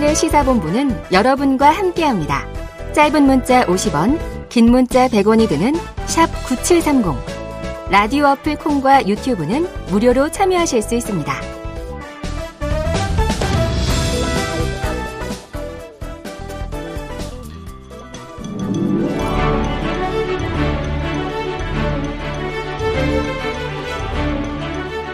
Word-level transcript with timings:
최영일의 0.00 0.14
시사본부는 0.14 1.12
여러분과 1.12 1.70
함께합니다. 1.70 2.46
짧은 2.92 3.22
문자 3.22 3.64
50원, 3.66 4.18
긴 4.48 4.70
문자 4.70 5.06
100원이 5.08 5.48
드는 5.48 5.74
샵 6.06 6.26
9730. 6.46 7.14
라디오 7.90 8.26
어플 8.26 8.56
콩과 8.56 9.06
유튜브는 9.06 9.68
무료로 9.90 10.30
참여하실 10.30 10.82
수 10.82 10.94
있습니다. 10.94 11.32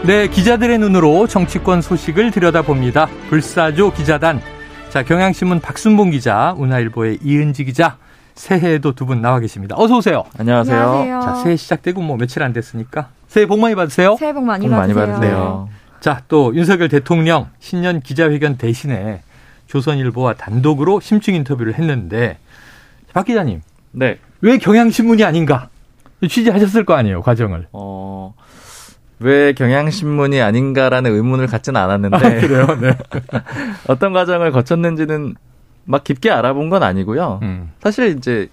네, 0.05 0.27
기자들의 0.29 0.79
눈으로 0.79 1.27
정치권 1.27 1.81
소식을 1.81 2.31
들여다봅니다. 2.31 3.07
불사조 3.29 3.91
기자단. 3.91 4.56
자, 4.89 5.03
경향신문 5.03 5.59
박순봉 5.59 6.11
기자, 6.11 6.53
운하일보의 6.57 7.19
이은지 7.23 7.65
기자, 7.65 7.97
새해에도 8.35 8.93
두 8.93 9.05
분 9.05 9.21
나와 9.21 9.39
계십니다. 9.39 9.75
어서 9.77 9.97
오세요. 9.97 10.23
안녕하세요. 10.37 10.77
안녕하세요. 10.79 11.21
자, 11.21 11.35
새해 11.43 11.55
시작되고 11.55 12.01
뭐 12.01 12.17
며칠 12.17 12.43
안 12.43 12.53
됐으니까 12.53 13.09
새해 13.27 13.45
복 13.45 13.59
많이 13.59 13.75
받으세요. 13.75 14.15
새해 14.17 14.33
복 14.33 14.43
많이, 14.43 14.67
복 14.67 14.75
많이 14.75 14.93
받으세요. 14.93 15.67
네. 15.69 15.75
자, 15.99 16.21
또 16.27 16.55
윤석열 16.55 16.87
대통령 16.89 17.49
신년 17.59 17.99
기자회견 17.99 18.57
대신에 18.57 19.21
조선일보와 19.67 20.33
단독으로 20.35 20.99
심층 20.99 21.33
인터뷰를 21.35 21.73
했는데 21.75 22.37
박 23.13 23.25
기자님. 23.25 23.61
네. 23.91 24.19
왜 24.41 24.57
경향신문이 24.57 25.23
아닌가? 25.23 25.69
취재하셨을 26.27 26.85
거 26.85 26.93
아니에요, 26.93 27.21
과정을. 27.21 27.67
어. 27.73 28.33
왜 29.19 29.53
경향신문이 29.53 30.41
아닌가라는 30.41 31.11
의문을 31.11 31.47
갖지는 31.47 31.79
않았는데. 31.81 32.17
아, 32.17 32.19
그래요? 32.39 32.67
네. 32.79 32.97
어떤 33.87 34.13
과정을 34.13 34.51
거쳤는지는 34.51 35.35
막 35.85 36.03
깊게 36.03 36.29
알아본 36.29 36.69
건 36.69 36.83
아니고요. 36.83 37.39
음. 37.41 37.71
사실 37.81 38.15
이제 38.17 38.49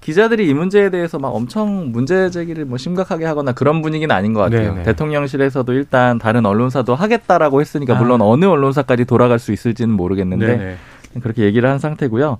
기자들이 0.00 0.48
이 0.48 0.54
문제에 0.54 0.90
대해서 0.90 1.18
막 1.18 1.28
엄청 1.28 1.92
문제 1.92 2.30
제기를 2.30 2.64
뭐 2.64 2.78
심각하게 2.78 3.26
하거나 3.26 3.52
그런 3.52 3.82
분위기는 3.82 4.14
아닌 4.14 4.32
것 4.32 4.40
같아요. 4.40 4.72
네네. 4.72 4.84
대통령실에서도 4.84 5.70
일단 5.72 6.18
다른 6.18 6.46
언론사도 6.46 6.94
하겠다라고 6.94 7.60
했으니까 7.60 7.94
아. 7.94 7.98
물론 8.00 8.22
어느 8.22 8.46
언론사까지 8.46 9.04
돌아갈 9.04 9.38
수 9.38 9.52
있을지는 9.52 9.94
모르겠는데 9.94 10.46
네네. 10.46 10.76
그렇게 11.20 11.42
얘기를 11.42 11.68
한 11.68 11.78
상태고요. 11.78 12.38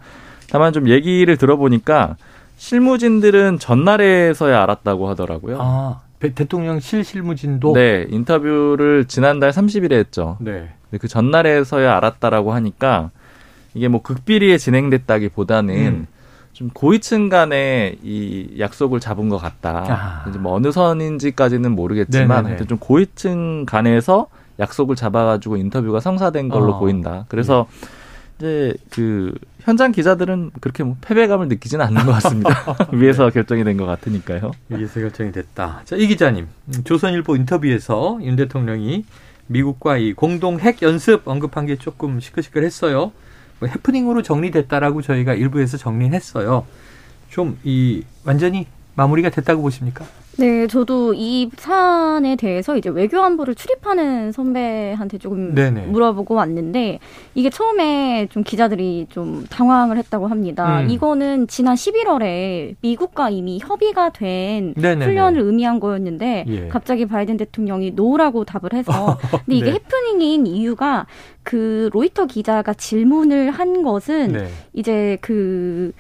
다만 0.51 0.73
좀 0.73 0.89
얘기를 0.89 1.37
들어보니까 1.37 2.17
실무진들은 2.57 3.59
전날에서야 3.59 4.63
알았다고 4.63 5.09
하더라고요. 5.11 5.59
아. 5.61 6.01
대통령실 6.21 7.05
실무진도 7.05 7.73
네 7.75 8.07
인터뷰를 8.11 9.05
지난달 9.07 9.51
30일에 9.51 9.93
했죠. 9.93 10.37
네. 10.41 10.71
그 11.01 11.07
전날에서야 11.07 11.97
알았다라고 11.97 12.53
하니까 12.53 13.11
이게 13.75 13.89
뭐 13.89 14.03
극비리에 14.03 14.59
진행됐다기보다는 14.59 15.75
음. 15.75 16.07
좀 16.53 16.71
고위층 16.71 17.29
간의 17.29 17.99
이 18.03 18.57
약속을 18.59 18.99
잡은 18.99 19.29
것 19.29 19.39
같다. 19.39 19.85
아. 19.89 20.29
이제 20.29 20.39
뭐 20.39 20.55
어느 20.55 20.73
선인지까지는 20.73 21.71
모르겠지만 21.73 22.47
하여튼 22.47 22.67
좀 22.67 22.79
고위층 22.79 23.65
간에서 23.65 24.27
약속을 24.59 24.97
잡아가지고 24.97 25.57
인터뷰가 25.57 26.01
성사된 26.01 26.49
걸로 26.49 26.73
어. 26.73 26.79
보인다. 26.81 27.27
그래서 27.29 27.69
예. 27.71 27.98
이제 28.39 28.75
그 28.91 29.35
현장 29.61 29.91
기자들은 29.93 30.53
그렇게 30.61 30.85
뭐 30.85 30.97
패배감을 31.01 31.49
느끼지는 31.49 31.85
않는 31.87 32.07
것 32.07 32.13
같습니다. 32.13 32.51
위에서 32.93 33.27
네. 33.27 33.31
결정이 33.35 33.65
된 33.65 33.77
것 33.77 33.85
같으니까요. 33.87 34.53
위에서 34.69 35.01
결정이 35.01 35.33
됐다. 35.33 35.83
자, 35.85 35.97
이 35.97 36.07
기자님, 36.07 36.47
조선일보 36.85 37.37
인터뷰에서 37.37 38.19
윤 38.23 38.37
대통령이 38.37 39.05
미국과 39.49 39.97
이 39.99 40.13
공동 40.13 40.61
핵 40.61 40.83
연습 40.83 41.27
언급한 41.27 41.67
게 41.67 41.77
조금 41.77 42.21
시끌시끌했어요. 42.21 43.13
뭐 43.61 43.69
해프닝으로 43.69 44.23
정리됐다라고 44.23 45.03
저희가 45.03 45.35
일부에서 45.35 45.77
정리했어요. 45.77 46.65
좀 47.31 47.59
이 47.65 48.05
완전히 48.25 48.67
마무리가 48.99 49.31
됐다고 49.31 49.63
보십니까? 49.63 50.05
네, 50.39 50.67
저도 50.67 51.15
이 51.15 51.51
사안에 51.57 52.35
대해서 52.35 52.77
이제 52.77 52.91
외교안보를 52.91 53.55
출입하는 53.55 54.33
선배한테 54.33 55.19
조금 55.19 55.55
네네. 55.55 55.87
물어보고 55.87 56.35
왔는데 56.35 56.99
이게 57.37 57.49
처음에 57.49 58.27
좀 58.31 58.43
기자들이 58.43 59.07
좀 59.09 59.47
당황을 59.49 59.99
했다고 59.99 60.27
합니다. 60.27 60.81
음. 60.81 60.91
이거는 60.91 61.47
지난 61.47 61.77
11월에 61.77 62.75
미국과 62.81 63.31
이미 63.31 63.61
협의가 63.61 64.11
된 64.11 64.75
네네네. 64.77 65.07
훈련을 65.07 65.43
의미한 65.43 65.79
거였는데 65.79 66.45
예. 66.49 66.69
갑자기 66.69 67.07
바이든 67.07 67.37
대통령이 67.37 67.93
no라고 67.93 68.45
답을 68.45 68.73
해서 68.73 69.17
근데 69.47 69.57
이게 69.57 69.67
네. 69.67 69.73
해프닝인 69.75 70.49
이유가 70.49 71.07
그 71.45 71.89
로이터 71.93 72.27
기자가 72.27 72.75
질문을 72.75 73.53
한 73.53 73.85
것은 73.85 74.33
네. 74.33 74.49
이제 74.73 75.19
그 75.21 75.93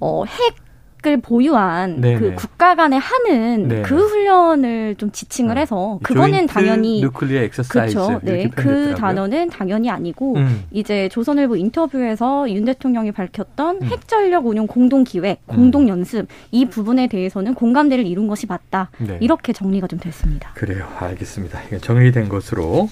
어, 0.00 0.24
핵 0.24 0.69
을 1.06 1.18
보유한 1.20 2.00
네네. 2.00 2.18
그 2.18 2.34
국가 2.34 2.74
간에 2.74 2.98
하는 2.98 3.68
네네. 3.68 3.82
그 3.82 3.96
훈련을 3.96 4.96
좀 4.96 5.10
지칭을 5.10 5.56
어. 5.56 5.60
해서 5.60 5.98
그거는 6.02 6.46
당연히 6.46 7.00
nuclear 7.00 7.40
exercise 7.44 7.94
그렇죠. 7.94 8.20
네, 8.22 8.50
그 8.54 8.94
단어는 8.94 9.48
당연히 9.48 9.88
아니고 9.88 10.36
음. 10.36 10.64
이제 10.70 11.08
조선일보 11.08 11.56
인터뷰에서 11.56 12.50
윤 12.50 12.66
대통령이 12.66 13.12
밝혔던 13.12 13.76
음. 13.80 13.82
핵전력 13.86 14.46
운용 14.46 14.66
공동 14.66 15.02
기획, 15.04 15.40
음. 15.50 15.56
공동 15.56 15.88
연습 15.88 16.26
이 16.50 16.66
부분에 16.66 17.06
대해서는 17.06 17.54
공감대를 17.54 18.06
이룬 18.06 18.26
것이 18.28 18.46
맞다. 18.46 18.90
네. 18.98 19.16
이렇게 19.22 19.54
정리가 19.54 19.86
좀 19.86 19.98
됐습니다. 19.98 20.50
그래요. 20.54 20.86
알겠습니다. 20.98 21.60
정리된 21.80 22.28
것으로 22.28 22.90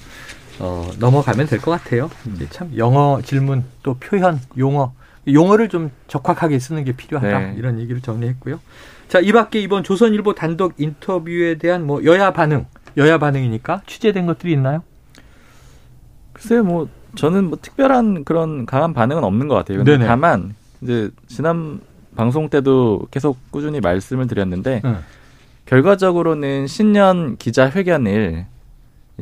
어, 0.60 0.90
넘어가면 0.98 1.46
될 1.46 1.60
것 1.60 1.70
같아요. 1.72 2.10
참 2.50 2.72
영어 2.76 3.20
질문 3.22 3.64
또 3.82 3.94
표현 3.94 4.40
용어 4.56 4.92
용어를 5.32 5.68
좀 5.68 5.90
적확하게 6.06 6.58
쓰는 6.58 6.84
게 6.84 6.92
필요하다 6.92 7.38
네. 7.38 7.54
이런 7.56 7.78
얘기를 7.80 8.00
정리했고요. 8.00 8.60
자, 9.08 9.20
이 9.20 9.32
밖에 9.32 9.60
이번 9.60 9.82
조선일보 9.82 10.34
단독 10.34 10.74
인터뷰에 10.78 11.56
대한 11.56 11.86
뭐 11.86 12.04
여야 12.04 12.32
반응, 12.32 12.66
여야 12.96 13.18
반응이니까 13.18 13.82
취재된 13.86 14.26
것들이 14.26 14.52
있나요? 14.52 14.82
글쎄요, 16.32 16.62
뭐 16.62 16.88
저는 17.14 17.44
뭐 17.44 17.58
특별한 17.60 18.24
그런 18.24 18.66
강한 18.66 18.92
반응은 18.92 19.24
없는 19.24 19.48
것 19.48 19.54
같아요. 19.54 19.78
근데 19.78 19.98
다만 19.98 20.54
이제 20.82 21.10
지난 21.26 21.80
방송 22.16 22.48
때도 22.48 23.06
계속 23.10 23.38
꾸준히 23.50 23.80
말씀을 23.80 24.26
드렸는데 24.26 24.82
음. 24.84 24.98
결과적으로는 25.66 26.66
신년 26.66 27.36
기자 27.36 27.70
회견을 27.70 28.46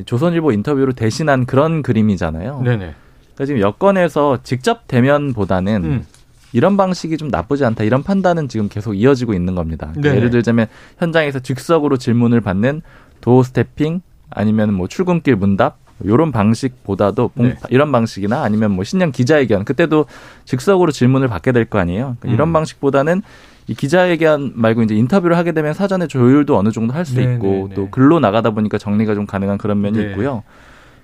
조선일보 0.05 0.51
인터뷰로 0.51 0.93
대신한 0.93 1.45
그런 1.45 1.81
그림이잖아요. 1.81 2.61
네네. 2.61 2.95
그러니까 3.37 3.45
지금 3.45 3.61
여권에서 3.61 4.39
직접 4.43 4.87
대면보다는 4.87 5.83
음. 5.83 6.05
이런 6.53 6.75
방식이 6.75 7.17
좀 7.17 7.27
나쁘지 7.27 7.63
않다 7.65 7.83
이런 7.83 8.01
판단은 8.03 8.47
지금 8.47 8.67
계속 8.67 8.95
이어지고 8.95 9.33
있는 9.33 9.53
겁니다. 9.53 9.89
그러니까 9.93 10.15
예를 10.15 10.29
들자면 10.31 10.67
현장에서 10.97 11.39
즉석으로 11.39 11.97
질문을 11.97 12.41
받는 12.41 12.81
도어 13.21 13.43
스태핑 13.43 14.01
아니면 14.31 14.73
뭐 14.73 14.87
출근길 14.87 15.35
문답 15.35 15.77
이런 16.03 16.31
방식보다도 16.31 17.31
네. 17.35 17.55
이런 17.69 17.91
방식이나 17.91 18.41
아니면 18.43 18.71
뭐 18.71 18.83
신년 18.83 19.11
기자회견 19.11 19.65
그때도 19.65 20.05
즉석으로 20.45 20.91
질문을 20.91 21.27
받게 21.27 21.51
될 21.51 21.65
거 21.65 21.79
아니에요. 21.79 22.15
그러니까 22.19 22.29
음. 22.29 22.33
이런 22.33 22.53
방식보다는 22.53 23.21
이 23.67 23.73
기자회견 23.75 24.53
말고 24.55 24.83
이제 24.83 24.95
인터뷰를 24.95 25.37
하게 25.37 25.51
되면 25.51 25.73
사전에 25.73 26.07
조율도 26.07 26.57
어느 26.57 26.71
정도 26.71 26.93
할 26.93 27.03
수 27.05 27.19
있고 27.21 27.69
또 27.75 27.89
글로 27.89 28.19
나가다 28.19 28.51
보니까 28.51 28.77
정리가 28.77 29.13
좀 29.15 29.25
가능한 29.25 29.57
그런 29.57 29.81
면이 29.81 29.97
네. 29.97 30.09
있고요. 30.11 30.43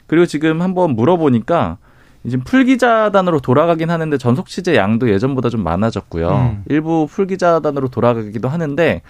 그리고 0.08 0.26
지금 0.26 0.62
한번 0.62 0.96
물어보니까 0.96 1.78
이제 2.24 2.38
풀기자단으로 2.38 3.40
돌아가긴 3.40 3.90
하는데 3.90 4.18
전속 4.18 4.48
취재 4.48 4.76
양도 4.76 5.10
예전보다 5.10 5.50
좀 5.50 5.64
많아졌고요. 5.64 6.30
음. 6.30 6.64
일부 6.68 7.08
풀기자단으로 7.10 7.90
돌아가기도 7.90 8.48
하는데 8.48 9.02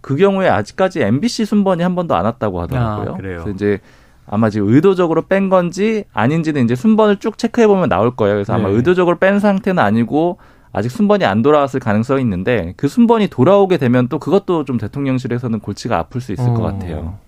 그 0.00 0.16
경우에 0.16 0.48
아직까지 0.48 1.02
MBC 1.02 1.44
순번이 1.44 1.82
한 1.82 1.94
번도 1.94 2.14
안 2.14 2.24
왔다고 2.24 2.60
하더라고요. 2.62 3.14
아, 3.14 3.16
그래서 3.16 3.50
이제 3.50 3.80
아마 4.26 4.50
지금 4.50 4.68
의도적으로 4.72 5.22
뺀 5.22 5.48
건지 5.48 6.04
아닌지는 6.12 6.64
이제 6.64 6.74
순번을 6.74 7.18
쭉 7.18 7.36
체크해 7.36 7.66
보면 7.66 7.88
나올 7.88 8.16
거예요. 8.16 8.36
그래서 8.36 8.54
아마 8.54 8.68
네. 8.68 8.76
의도적으로 8.76 9.18
뺀 9.18 9.38
상태는 9.38 9.82
아니고 9.82 10.38
아직 10.72 10.90
순번이 10.90 11.24
안 11.24 11.42
돌아왔을 11.42 11.80
가능성이 11.80 12.22
있는데 12.22 12.72
그 12.76 12.88
순번이 12.88 13.28
돌아오게 13.28 13.76
되면 13.76 14.08
또 14.08 14.18
그것도 14.18 14.64
좀 14.64 14.78
대통령실에서는 14.78 15.60
골치가 15.60 15.98
아플 15.98 16.20
수 16.20 16.32
있을 16.32 16.48
어. 16.48 16.54
것 16.54 16.62
같아요. 16.62 17.18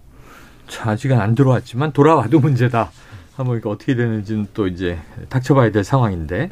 자, 0.66 0.90
아직은 0.90 1.20
안 1.20 1.34
들어왔지만 1.34 1.92
돌아와도 1.92 2.40
문제다. 2.40 2.90
한번 3.36 3.58
이거 3.58 3.70
어떻게 3.70 3.94
되는지는 3.94 4.48
또 4.54 4.66
이제 4.66 4.98
닥쳐봐야 5.28 5.70
될 5.72 5.84
상황인데. 5.84 6.50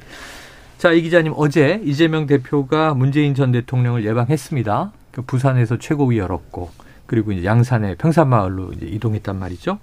자, 0.78 0.90
이 0.90 1.02
기자님 1.02 1.32
어제 1.36 1.80
이재명 1.84 2.26
대표가 2.26 2.94
문재인 2.94 3.34
전 3.34 3.52
대통령을 3.52 4.04
예방했습니다. 4.04 4.92
그 5.12 5.22
부산에서 5.22 5.78
최고위 5.78 6.18
열었고 6.18 6.70
그리고 7.06 7.30
이제 7.32 7.44
양산의 7.44 7.96
평산마을로 7.96 8.72
이제 8.72 8.86
이동했단 8.86 9.38
말이죠. 9.38 9.78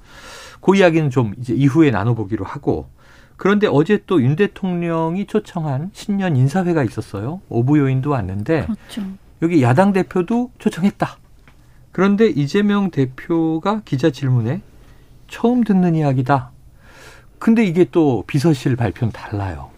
그 0.60 0.76
이야기는 0.76 1.10
좀 1.10 1.34
이제 1.40 1.54
이후에 1.54 1.92
나눠보기로 1.92 2.44
하고 2.44 2.90
그런데 3.38 3.68
어제 3.68 4.04
또 4.06 4.20
윤 4.20 4.36
대통령이 4.36 5.26
초청한 5.26 5.92
신년 5.94 6.36
인사회가 6.36 6.84
있었어요. 6.84 7.40
오부 7.48 7.80
요인도 7.80 8.10
왔는데 8.10 8.64
그렇죠. 8.66 9.10
여기 9.42 9.64
야당 9.64 9.94
대표도 9.94 10.52
초청했다. 10.60 11.18
그런데 11.94 12.28
이재명 12.28 12.92
대표가 12.92 13.84
기자 13.86 14.10
질문에 14.10 14.62
처음 15.30 15.64
듣는 15.64 15.96
이야기다. 15.96 16.52
근데 17.40 17.64
이게 17.66 17.86
또 17.92 18.24
비서실 18.28 18.76
발표는 18.76 19.12
달라요. 19.12 19.70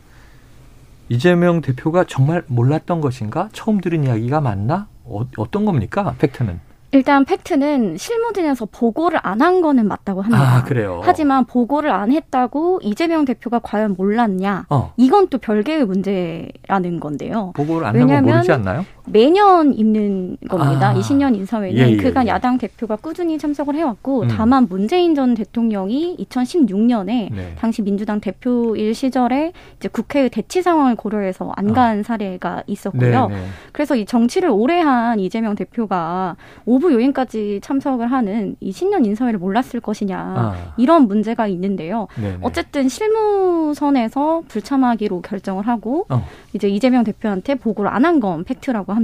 이재명 1.10 1.62
대표가 1.62 2.06
정말 2.08 2.44
몰랐던 2.48 3.02
것인가? 3.02 3.50
처음 3.54 3.80
들은 3.82 4.04
이야기가 4.04 4.42
맞나? 4.42 4.88
어, 5.04 5.26
어떤 5.38 5.66
겁니까? 5.66 6.16
팩트는? 6.20 6.60
일단 6.94 7.24
팩트는 7.24 7.96
실무진에서 7.98 8.66
보고를 8.70 9.20
안 9.24 9.42
한 9.42 9.62
거는 9.62 9.88
맞다고 9.88 10.22
합니다. 10.22 10.58
아, 10.58 10.64
그래요. 10.64 11.00
하지만 11.04 11.46
보고를 11.46 11.90
안 11.90 12.12
했다고 12.12 12.80
이재명 12.84 13.24
대표가 13.26 13.60
과연 13.60 13.96
몰랐냐? 13.98 14.66
어. 14.70 14.94
이건 14.98 15.30
또 15.30 15.38
별개의 15.38 15.86
문제라는 15.86 17.00
건데요. 17.00 17.54
보고를 17.56 17.88
안 17.88 17.96
하고 18.02 18.22
모르지 18.22 18.52
않나요? 18.52 18.86
매년 19.06 19.74
있는 19.74 20.38
겁니다. 20.48 20.90
아. 20.90 20.94
이 20.94 21.02
신년 21.02 21.34
인사회는 21.36 21.78
예, 21.78 21.92
예, 21.92 21.98
그간 21.98 22.28
예. 22.28 22.32
야당 22.32 22.58
대표가 22.58 22.96
꾸준히 22.96 23.38
참석을 23.38 23.76
해왔고 23.76 24.22
음. 24.24 24.28
다만 24.28 24.68
문재인 24.70 25.16
전 25.16 25.34
대통령이 25.34 26.18
2016년에 26.20 27.06
네. 27.34 27.56
당시 27.58 27.82
민주당 27.82 28.20
대표일 28.20 28.94
시절에 28.94 29.54
이제 29.78 29.88
국회의 29.88 30.30
대치 30.30 30.62
상황을 30.62 30.96
고려해서 30.96 31.52
안간 31.56 32.00
아. 32.00 32.04
사례가 32.04 32.64
있었고요. 32.68 33.28
네, 33.28 33.36
네. 33.36 33.44
그래서 33.72 33.96
이 33.96 34.06
정치를 34.06 34.50
오래 34.50 34.80
한 34.80 35.20
이재명 35.20 35.56
대표가 35.56 36.36
오부 36.66 36.94
요인까지 36.94 37.60
참석을 37.64 38.12
하는 38.12 38.56
이 38.60 38.72
신년 38.72 39.06
인사회를 39.06 39.40
몰랐을 39.40 39.80
것이냐 39.82 40.18
아. 40.18 40.74
이런 40.78 41.08
문제가 41.08 41.48
있는데요. 41.48 42.08
네네. 42.16 42.38
어쨌든 42.42 42.88
실무선에서 42.88 44.44
불참하기로 44.48 45.22
결정을 45.22 45.68
하고 45.68 46.06
어. 46.10 46.26
이제 46.54 46.68
이재명 46.70 47.04
대표한테 47.04 47.56
보고를 47.56 47.90
안 47.92 48.06
한 48.06 48.20
건 48.20 48.44
팩트라고 48.44 48.94
합니다. 48.94 49.01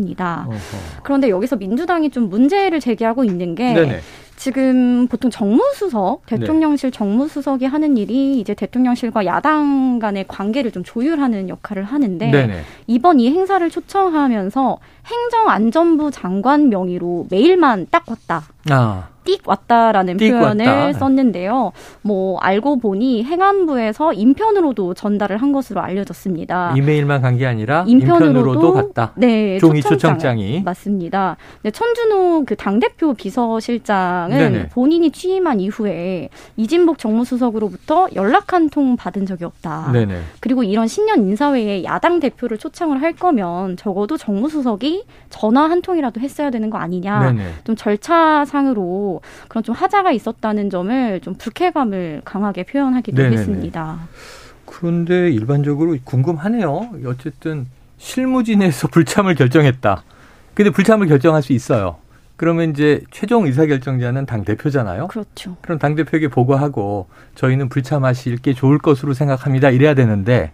어허. 0.47 0.57
그런데 1.03 1.29
여기서 1.29 1.55
민주당이 1.55 2.09
좀 2.09 2.29
문제를 2.29 2.79
제기하고 2.79 3.23
있는 3.23 3.55
게 3.55 3.73
네네. 3.73 4.01
지금 4.37 5.07
보통 5.07 5.31
정무수석, 5.31 6.21
네. 6.27 6.37
대통령실 6.37 6.91
네. 6.91 6.97
정무수석이 6.97 7.65
하는 7.65 7.97
일이 7.97 8.39
이제 8.39 8.53
대통령실과 8.53 9.25
야당 9.25 9.97
간의 9.97 10.25
관계를 10.27 10.71
좀 10.71 10.83
조율하는 10.83 11.49
역할을 11.49 11.83
하는데 11.83 12.29
네네. 12.29 12.61
이번 12.85 13.19
이 13.19 13.31
행사를 13.31 13.67
초청하면서 13.67 14.77
행정안전부 15.07 16.11
장관 16.11 16.69
명의로 16.69 17.25
메일만 17.31 17.87
딱 17.89 18.03
왔다. 18.07 18.43
아. 18.71 19.07
띡 19.27 19.41
왔다라는 19.45 20.15
띡 20.15 20.29
표현을 20.39 20.65
왔다. 20.65 20.93
썼는데요. 20.99 21.73
뭐 22.01 22.39
알고 22.39 22.77
보니 22.79 23.25
행안부에서 23.25 24.13
인편으로도 24.13 24.93
전달을 24.93 25.35
한 25.41 25.51
것으로 25.51 25.81
알려졌습니다. 25.81 26.73
이메일만 26.77 27.21
간 27.21 27.37
게 27.37 27.45
아니라 27.45 27.83
인편으로도, 27.85 28.25
인편으로도 28.25 28.73
갔다. 28.73 29.11
네, 29.17 29.57
종이 29.59 29.81
초청장 29.81 30.39
이 30.39 30.61
맞습니다. 30.63 31.35
네, 31.61 31.71
천준우 31.71 32.45
그당 32.45 32.79
대표 32.79 33.13
비서실장은 33.13 34.37
네네. 34.37 34.69
본인이 34.69 35.11
취임한 35.11 35.59
이후에 35.59 36.29
이진복 36.55 36.97
정무수석으로부터 36.97 38.07
연락 38.15 38.53
한 38.53 38.69
통 38.69 38.95
받은 38.95 39.25
적이 39.25 39.43
없다. 39.45 39.89
네네. 39.93 40.21
그리고 40.39 40.63
이런 40.63 40.87
신년 40.87 41.19
인사회에 41.23 41.83
야당 41.83 42.19
대표를 42.19 42.57
초청을 42.57 43.01
할 43.01 43.13
거면 43.13 43.75
적어도 43.77 44.17
정무수석이 44.17 45.03
전화 45.29 45.69
한 45.69 45.81
통이라도 45.81 46.19
했어야 46.21 46.49
되는 46.49 46.69
거 46.69 46.77
아니냐. 46.77 47.31
네네. 47.33 47.43
좀 47.65 47.75
절차상 47.75 48.56
으로 48.65 49.21
그런 49.47 49.63
좀 49.63 49.75
하자가 49.75 50.11
있었다는 50.11 50.69
점을 50.71 51.19
좀 51.21 51.35
불쾌감을 51.35 52.21
강하게 52.25 52.63
표현하기도 52.63 53.15
네네네. 53.15 53.37
했습니다. 53.37 53.99
그런데 54.65 55.29
일반적으로 55.29 55.95
궁금하네요. 56.03 56.89
어쨌든 57.05 57.67
실무진에서 57.97 58.87
불참을 58.89 59.35
결정했다. 59.35 60.03
근데 60.53 60.71
불참을 60.71 61.07
결정할 61.07 61.43
수 61.43 61.53
있어요. 61.53 61.97
그러면 62.35 62.69
이제 62.69 63.01
최종 63.11 63.45
의사결정자는 63.45 64.25
당 64.25 64.43
대표잖아요. 64.43 65.07
그렇죠. 65.07 65.57
그럼 65.61 65.79
당 65.79 65.95
대표에게 65.95 66.27
보고하고 66.27 67.07
저희는 67.35 67.69
불참하실 67.69 68.37
게 68.37 68.53
좋을 68.53 68.77
것으로 68.77 69.13
생각합니다. 69.13 69.69
이래야 69.69 69.95
되는데 69.95 70.51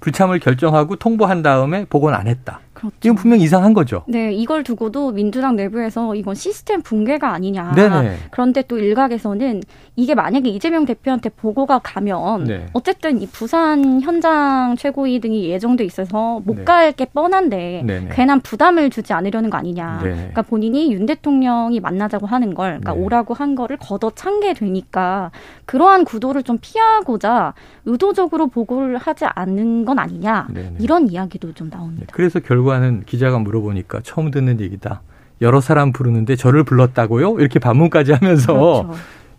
불참을 0.00 0.40
결정하고 0.40 0.96
통보한 0.96 1.42
다음에 1.42 1.84
보고는 1.84 2.18
안 2.18 2.26
했다. 2.26 2.60
그렇죠. 2.80 2.96
이건 3.04 3.16
분명 3.16 3.40
이상한 3.40 3.74
거죠. 3.74 4.04
네, 4.08 4.32
이걸 4.32 4.64
두고도 4.64 5.12
민주당 5.12 5.54
내부에서 5.54 6.14
이건 6.14 6.34
시스템 6.34 6.80
붕괴가 6.80 7.30
아니냐. 7.30 7.74
네네. 7.74 8.16
그런데 8.30 8.62
또 8.62 8.78
일각에서는 8.78 9.62
이게 9.96 10.14
만약에 10.14 10.48
이재명 10.48 10.86
대표한테 10.86 11.28
보고가 11.28 11.80
가면 11.80 12.44
네. 12.44 12.66
어쨌든 12.72 13.20
이 13.20 13.26
부산 13.26 14.00
현장 14.00 14.76
최고위 14.76 15.20
등이 15.20 15.44
예정돼 15.50 15.84
있어서 15.84 16.40
못 16.44 16.64
갈게 16.64 17.04
네. 17.04 17.10
뻔한데 17.12 17.82
네네. 17.86 18.08
괜한 18.12 18.40
부담을 18.40 18.88
주지 18.88 19.12
않으려는 19.12 19.50
거 19.50 19.58
아니냐. 19.58 20.00
네. 20.02 20.14
그러니까 20.14 20.42
본인이 20.42 20.90
윤 20.92 21.04
대통령이 21.04 21.80
만나자고 21.80 22.26
하는 22.26 22.54
걸, 22.54 22.80
그러니까 22.80 22.94
네. 22.94 23.00
오라고 23.00 23.34
한 23.34 23.54
거를 23.54 23.76
걷어찬 23.76 24.40
게 24.40 24.54
되니까 24.54 25.30
그러한 25.66 26.04
구도를 26.04 26.42
좀 26.42 26.56
피하고자 26.60 27.52
의도적으로 27.84 28.46
보고를 28.46 28.96
하지 28.96 29.26
않는 29.26 29.84
건 29.84 29.98
아니냐. 29.98 30.48
네네. 30.52 30.76
이런 30.80 31.10
이야기도 31.10 31.52
좀 31.52 31.68
나옵니다. 31.68 32.06
네, 32.06 32.12
그래서 32.12 32.40
결국 32.40 32.69
결과는 32.70 33.02
기자가 33.04 33.38
물어보니까 33.40 34.00
처음 34.04 34.30
듣는 34.30 34.60
얘기다. 34.60 35.02
여러 35.40 35.60
사람 35.60 35.92
부르는데 35.92 36.36
저를 36.36 36.62
불렀다고요? 36.62 37.40
이렇게 37.40 37.58
반문까지 37.58 38.12
하면서 38.12 38.52
그렇죠. 38.84 38.94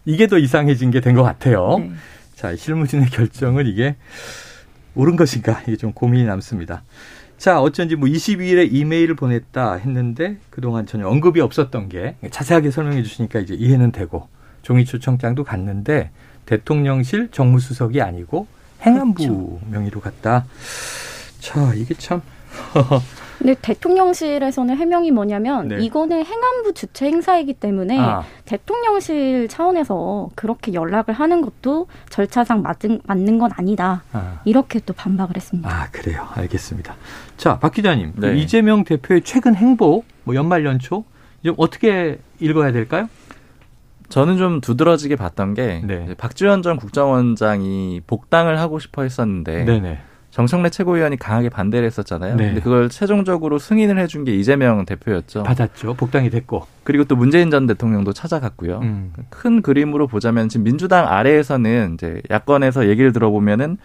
이게 0.05 0.27
더 0.27 0.37
이상해진 0.37 0.91
게 0.91 0.99
된 0.99 1.15
것 1.15 1.23
같아요. 1.23 1.77
네. 1.79 1.91
자, 2.35 2.55
실무진의 2.55 3.07
결정을 3.09 3.67
이게 3.67 3.95
옳은 4.95 5.15
것인가? 5.15 5.61
이게 5.67 5.77
좀 5.77 5.93
고민이 5.93 6.25
남습니다. 6.25 6.83
자, 7.37 7.61
어쩐지 7.61 7.95
뭐 7.95 8.09
22일에 8.09 8.67
이메일을 8.71 9.15
보냈다 9.15 9.75
했는데 9.75 10.37
그동안 10.49 10.85
전혀 10.85 11.07
언급이 11.07 11.39
없었던 11.39 11.87
게 11.89 12.15
자세하게 12.29 12.71
설명해 12.71 13.01
주시니까 13.03 13.39
이제 13.39 13.53
이해는 13.53 13.91
되고 13.91 14.27
종이 14.61 14.85
초청장도 14.85 15.43
갔는데 15.43 16.11
대통령실 16.45 17.29
정무수석이 17.31 18.01
아니고 18.01 18.47
행안부 18.81 19.23
그렇죠. 19.23 19.59
명의로 19.71 20.01
갔다. 20.01 20.45
자, 21.39 21.73
이게 21.75 21.93
참 21.95 22.21
근데 23.41 23.55
대통령실에서는 23.59 24.77
해명이 24.77 25.09
뭐냐면 25.09 25.67
네. 25.67 25.79
이거는 25.81 26.23
행안부 26.23 26.73
주최 26.75 27.07
행사이기 27.07 27.55
때문에 27.55 27.97
아. 27.99 28.23
대통령실 28.45 29.47
차원에서 29.47 30.29
그렇게 30.35 30.73
연락을 30.73 31.15
하는 31.15 31.41
것도 31.41 31.87
절차상 32.09 32.61
맞은, 32.61 33.01
맞는 33.03 33.39
건 33.39 33.49
아니다. 33.55 34.03
아. 34.13 34.41
이렇게 34.45 34.79
또 34.85 34.93
반박을 34.93 35.35
했습니다. 35.35 35.67
아 35.67 35.89
그래요. 35.89 36.27
알겠습니다. 36.35 36.95
자, 37.35 37.57
박 37.57 37.73
기자님, 37.73 38.13
그 38.13 38.27
네. 38.27 38.37
이재명 38.37 38.83
대표의 38.83 39.23
최근 39.23 39.55
행보, 39.55 40.03
뭐 40.23 40.35
연말 40.35 40.63
연초 40.63 41.03
좀 41.43 41.55
어떻게 41.57 42.19
읽어야 42.39 42.71
될까요? 42.71 43.09
저는 44.09 44.37
좀 44.37 44.61
두드러지게 44.61 45.15
봤던 45.15 45.55
게 45.55 45.81
네. 45.83 46.13
박지원 46.15 46.61
전 46.61 46.77
국정원장이 46.77 48.01
복당을 48.05 48.59
하고 48.59 48.77
싶어 48.77 49.01
했었는데 49.01 49.63
네네. 49.63 49.99
정청래 50.31 50.69
최고위원이 50.69 51.17
강하게 51.17 51.49
반대를 51.49 51.85
했었잖아요. 51.87 52.35
네. 52.35 52.47
근데 52.47 52.61
그걸 52.61 52.89
최종적으로 52.89 53.59
승인을 53.59 53.99
해준 53.99 54.23
게 54.23 54.33
이재명 54.33 54.85
대표였죠. 54.85 55.43
받았죠. 55.43 55.95
복당이 55.95 56.29
됐고. 56.29 56.65
그리고 56.83 57.03
또 57.03 57.17
문재인 57.17 57.51
전 57.51 57.67
대통령도 57.67 58.13
찾아갔고요. 58.13 58.79
음. 58.79 59.13
큰 59.29 59.61
그림으로 59.61 60.07
보자면 60.07 60.47
지금 60.47 60.63
민주당 60.63 61.07
아래에서는 61.07 61.95
이제 61.95 62.21
야권에서 62.31 62.87
얘기를 62.87 63.11
들어보면은 63.11 63.77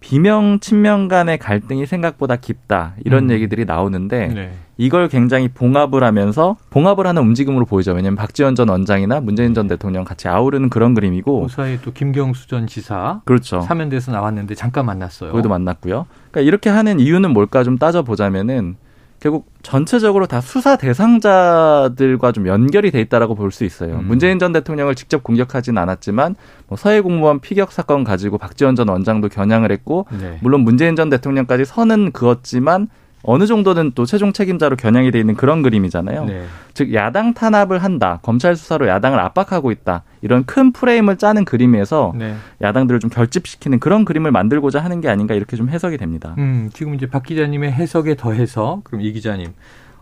비명 0.00 0.60
친명 0.60 1.08
간의 1.08 1.38
갈등이 1.38 1.86
생각보다 1.86 2.36
깊다 2.36 2.94
이런 3.04 3.24
음. 3.24 3.30
얘기들이 3.30 3.64
나오는데 3.64 4.28
네. 4.28 4.52
이걸 4.78 5.08
굉장히 5.08 5.48
봉합을 5.48 6.04
하면서 6.04 6.56
봉합을 6.70 7.06
하는 7.06 7.22
움직임으로 7.22 7.64
보이죠. 7.64 7.92
왜냐하면 7.92 8.16
박지원 8.16 8.54
전 8.54 8.68
원장이나 8.68 9.20
문재인 9.20 9.54
전 9.54 9.68
대통령 9.68 10.04
같이 10.04 10.28
아우르는 10.28 10.68
그런 10.68 10.94
그림이고 10.94 11.42
그 11.42 11.48
사이에 11.48 11.78
또 11.82 11.92
김경수 11.92 12.46
전 12.48 12.66
지사 12.66 13.22
그렇죠. 13.24 13.62
사면대에서 13.62 14.12
나왔는데 14.12 14.54
잠깐 14.54 14.86
만났어요. 14.86 15.32
거기도 15.32 15.48
만났고요. 15.48 16.06
그러니까 16.30 16.40
이렇게 16.46 16.68
하는 16.68 17.00
이유는 17.00 17.32
뭘까 17.32 17.64
좀 17.64 17.78
따져 17.78 18.02
보자면은 18.02 18.76
결국 19.20 19.46
전체적으로 19.62 20.26
다 20.26 20.40
수사 20.40 20.76
대상자들과 20.76 22.32
좀 22.32 22.46
연결이 22.46 22.90
돼 22.90 23.00
있다라고 23.00 23.34
볼 23.34 23.50
수 23.50 23.64
있어요. 23.64 23.96
음. 23.96 24.06
문재인 24.06 24.38
전 24.38 24.52
대통령을 24.52 24.94
직접 24.94 25.22
공격하진 25.22 25.78
않았지만 25.78 26.36
뭐 26.68 26.76
서해 26.76 27.00
공무원 27.00 27.40
피격 27.40 27.72
사건 27.72 28.04
가지고 28.04 28.38
박지원 28.38 28.76
전 28.76 28.88
원장도 28.88 29.28
겨냥을 29.28 29.72
했고 29.72 30.06
네. 30.20 30.38
물론 30.42 30.60
문재인 30.60 30.96
전 30.96 31.08
대통령까지 31.08 31.64
선은 31.64 32.12
그었지만 32.12 32.88
어느 33.26 33.46
정도는 33.46 33.92
또 33.94 34.06
최종 34.06 34.32
책임자로 34.32 34.76
겨냥이 34.76 35.10
돼 35.10 35.20
있는 35.20 35.34
그런 35.34 35.62
그림이잖아요. 35.62 36.24
네. 36.24 36.44
즉 36.74 36.94
야당 36.94 37.34
탄압을 37.34 37.82
한다, 37.82 38.20
검찰 38.22 38.56
수사로 38.56 38.88
야당을 38.88 39.18
압박하고 39.18 39.70
있다 39.70 40.04
이런 40.22 40.44
큰 40.44 40.72
프레임을 40.72 41.16
짜는 41.16 41.44
그림에서 41.44 42.12
네. 42.16 42.36
야당들을 42.62 43.00
좀 43.00 43.10
결집시키는 43.10 43.80
그런 43.80 44.04
그림을 44.04 44.30
만들고자 44.30 44.82
하는 44.82 45.00
게 45.00 45.08
아닌가 45.08 45.34
이렇게 45.34 45.56
좀 45.56 45.68
해석이 45.68 45.98
됩니다. 45.98 46.34
음, 46.38 46.70
지금 46.72 46.94
이제 46.94 47.06
박 47.06 47.24
기자님의 47.24 47.72
해석에 47.72 48.14
더해서 48.14 48.80
그럼 48.84 49.02
이 49.02 49.12
기자님 49.12 49.52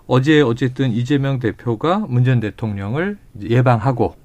어제 0.06 0.40
어쨌든 0.40 0.90
이재명 0.90 1.38
대표가 1.38 2.04
문재인 2.08 2.40
대통령을 2.40 3.16
예방하고 3.40 4.16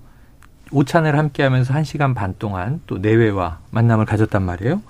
오찬을 0.71 1.17
함께하면서 1.17 1.73
1시간 1.73 2.13
반 2.15 2.35
동안 2.37 2.81
또 2.87 2.97
내외와 2.97 3.59
만남을 3.71 4.05
가졌단 4.05 4.43
말이에요. 4.43 4.81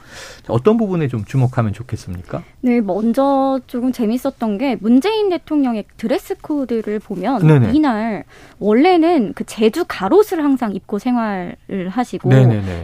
어떤 0.47 0.77
부분에 0.77 1.07
좀 1.07 1.25
주목하면 1.25 1.73
좋겠습니까? 1.73 2.43
네, 2.61 2.81
먼저 2.81 3.59
조금 3.67 3.91
재밌었던 3.91 4.57
게 4.57 4.77
문재인 4.79 5.29
대통령의 5.29 5.85
드레스 5.97 6.35
코드를 6.41 6.99
보면 6.99 7.45
네네. 7.47 7.71
이날 7.73 8.23
원래는 8.59 9.33
그 9.33 9.43
제주 9.45 9.85
가롯을 9.87 10.43
항상 10.43 10.73
입고 10.73 10.99
생활을 10.99 11.89
하시고 11.89 12.29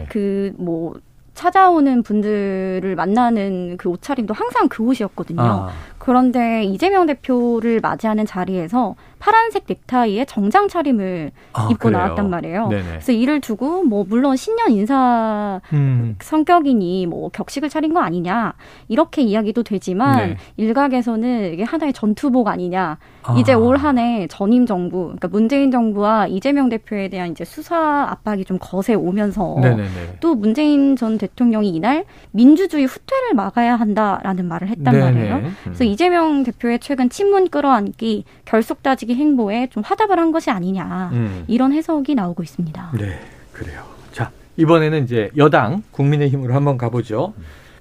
그 0.08 0.46
뭐 0.58 0.94
찾아오는 1.36 2.02
분들을 2.02 2.96
만나는 2.96 3.76
그 3.76 3.88
옷차림도 3.90 4.32
항상 4.34 4.68
그 4.68 4.82
옷이었거든요. 4.82 5.40
아. 5.42 5.68
그런데 5.98 6.62
이재명 6.64 7.06
대표를 7.06 7.80
맞이하는 7.80 8.26
자리에서 8.26 8.94
파란색 9.18 9.64
넥타이에 9.66 10.24
정장 10.26 10.68
차림을 10.68 11.32
아, 11.52 11.68
입고 11.70 11.88
그래요? 11.88 11.98
나왔단 11.98 12.30
말이에요. 12.30 12.68
네네. 12.68 12.82
그래서 12.88 13.12
이를 13.12 13.40
두고 13.40 13.82
뭐 13.82 14.04
물론 14.08 14.36
신년 14.36 14.70
인사 14.70 15.60
음. 15.72 16.16
성격이니 16.20 17.06
뭐 17.06 17.28
격식을 17.30 17.68
차린 17.68 17.92
거 17.92 18.00
아니냐 18.00 18.52
이렇게 18.88 19.22
이야기도 19.22 19.62
되지만 19.62 20.16
네. 20.30 20.36
일각에서는 20.58 21.54
이게 21.54 21.64
하나의 21.64 21.92
전투복 21.92 22.48
아니냐 22.48 22.98
아. 23.24 23.36
이제 23.38 23.52
올 23.52 23.76
한 23.76 23.98
해 23.98 24.26
전임 24.28 24.64
정부 24.66 25.04
그러니까 25.06 25.28
문재인 25.28 25.70
정부와 25.70 26.28
이재명 26.28 26.68
대표에 26.68 27.08
대한 27.08 27.30
이제 27.32 27.44
수사 27.44 28.06
압박이 28.10 28.44
좀 28.44 28.58
거세 28.60 28.94
오면서 28.94 29.56
네네네. 29.60 30.18
또 30.20 30.34
문재인 30.34 30.94
전 30.96 31.16
대 31.18 31.25
통령이 31.34 31.68
이날 31.70 32.04
민주주의 32.30 32.84
후퇴를 32.86 33.34
막아야 33.34 33.76
한다라는 33.76 34.46
말을 34.46 34.68
했단 34.68 34.92
네네. 34.94 35.04
말이에요. 35.04 35.52
그래서 35.64 35.84
음. 35.84 35.86
이재명 35.88 36.42
대표의 36.44 36.78
최근 36.80 37.08
친문 37.10 37.48
끌어안기 37.48 38.24
결속 38.44 38.82
따지기 38.82 39.14
행보에 39.14 39.68
좀 39.68 39.82
화답을 39.84 40.18
한 40.18 40.32
것이 40.32 40.50
아니냐 40.50 41.10
음. 41.12 41.44
이런 41.48 41.72
해석이 41.72 42.14
나오고 42.14 42.42
있습니다. 42.42 42.92
네, 42.98 43.18
그래요. 43.52 43.84
자 44.12 44.30
이번에는 44.56 45.04
이제 45.04 45.30
여당 45.36 45.82
국민의힘으로 45.90 46.54
한번 46.54 46.76
가보죠. 46.78 47.34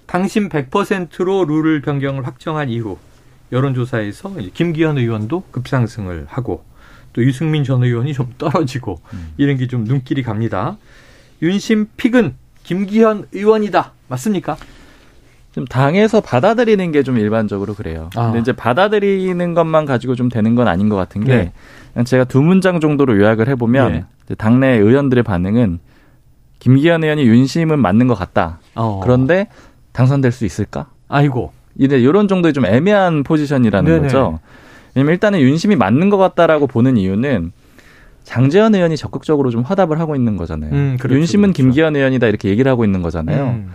당신 0.05 0.49
100%로 0.49 1.45
룰을 1.45 1.81
변경을 1.81 2.25
확정한 2.25 2.69
이후 2.69 2.97
여론조사에서 3.51 4.33
김기현 4.53 4.97
의원도 4.97 5.43
급상승을 5.51 6.25
하고 6.27 6.63
또 7.13 7.23
유승민 7.23 7.63
전 7.63 7.83
의원이 7.83 8.13
좀 8.13 8.33
떨어지고 8.37 8.99
음. 9.13 9.33
이런 9.37 9.57
게 9.57 9.67
좀 9.67 9.83
눈길이 9.85 10.21
갑니다. 10.21 10.77
윤심 11.41 11.87
픽은 11.97 12.35
김기현 12.65 13.27
의원이다. 13.31 13.91
맞습니까? 14.07 14.57
좀 15.53 15.65
당에서 15.65 16.19
받아들이는 16.19 16.91
게 16.91 17.01
좀 17.03 17.17
일반적으로 17.17 17.73
그래요. 17.75 18.09
아. 18.15 18.25
근데 18.25 18.39
이제 18.39 18.51
받아들이는 18.51 19.53
것만 19.53 19.85
가지고 19.85 20.15
좀 20.15 20.27
되는 20.29 20.53
건 20.55 20.67
아닌 20.67 20.89
것 20.89 20.95
같은 20.95 21.23
게 21.23 21.51
네. 21.95 22.03
제가 22.03 22.25
두 22.25 22.41
문장 22.41 22.79
정도로 22.79 23.17
요약을 23.17 23.47
해보면 23.49 24.05
네. 24.27 24.35
당내 24.35 24.67
의원들의 24.77 25.23
반응은 25.23 25.79
김기현 26.59 27.03
의원이 27.03 27.23
윤심은 27.23 27.79
맞는 27.79 28.07
것 28.07 28.15
같다. 28.15 28.59
어. 28.75 28.99
그런데 29.03 29.47
당선될 29.93 30.31
수 30.31 30.45
있을까? 30.45 30.87
아이고. 31.07 31.51
이제 31.77 31.97
이런 31.97 32.27
정도의 32.27 32.53
좀 32.53 32.65
애매한 32.65 33.23
포지션이라는 33.23 33.89
네네. 33.89 34.01
거죠. 34.03 34.39
왜냐면 34.95 35.13
일단은 35.13 35.39
윤심이 35.39 35.75
맞는 35.75 36.09
것 36.09 36.17
같다라고 36.17 36.67
보는 36.67 36.97
이유는 36.97 37.51
장재현 38.25 38.75
의원이 38.75 38.97
적극적으로 38.97 39.51
좀 39.51 39.61
화답을 39.61 39.99
하고 39.99 40.15
있는 40.15 40.35
거잖아요. 40.35 40.71
음, 40.73 40.97
그렇죠, 40.99 41.17
윤심은 41.19 41.53
그렇죠. 41.53 41.63
김기현 41.63 41.95
의원이다 41.95 42.27
이렇게 42.27 42.49
얘기를 42.49 42.69
하고 42.69 42.83
있는 42.83 43.01
거잖아요. 43.01 43.43
음. 43.45 43.71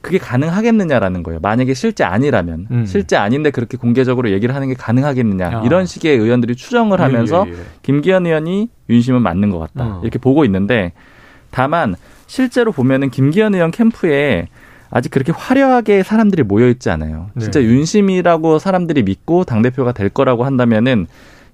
그게 0.00 0.16
가능하겠느냐라는 0.16 1.22
거예요. 1.22 1.40
만약에 1.42 1.74
실제 1.74 2.04
아니라면 2.04 2.68
음. 2.70 2.86
실제 2.86 3.16
아닌데 3.16 3.50
그렇게 3.50 3.76
공개적으로 3.76 4.30
얘기를 4.30 4.54
하는 4.54 4.68
게 4.68 4.74
가능하겠느냐 4.74 5.58
아. 5.58 5.62
이런 5.64 5.84
식의 5.84 6.16
의원들이 6.16 6.56
추정을 6.56 6.98
예, 7.00 7.02
하면서 7.02 7.44
예, 7.46 7.52
예, 7.52 7.54
예. 7.54 7.62
김기현 7.82 8.26
의원이 8.26 8.70
윤심은 8.88 9.20
맞는 9.20 9.50
것 9.50 9.58
같다 9.58 9.84
어. 9.84 10.00
이렇게 10.02 10.18
보고 10.18 10.44
있는데 10.46 10.92
다만 11.50 11.96
실제로 12.26 12.72
보면은 12.72 13.10
김기현 13.10 13.54
의원 13.54 13.72
캠프에 13.72 14.46
아직 14.90 15.10
그렇게 15.10 15.32
화려하게 15.32 16.02
사람들이 16.02 16.42
모여 16.42 16.68
있지 16.68 16.90
않아요. 16.90 17.30
네. 17.34 17.42
진짜 17.42 17.62
윤심이라고 17.62 18.58
사람들이 18.58 19.02
믿고 19.02 19.44
당 19.44 19.62
대표가 19.62 19.92
될 19.92 20.08
거라고 20.08 20.44
한다면은 20.44 21.06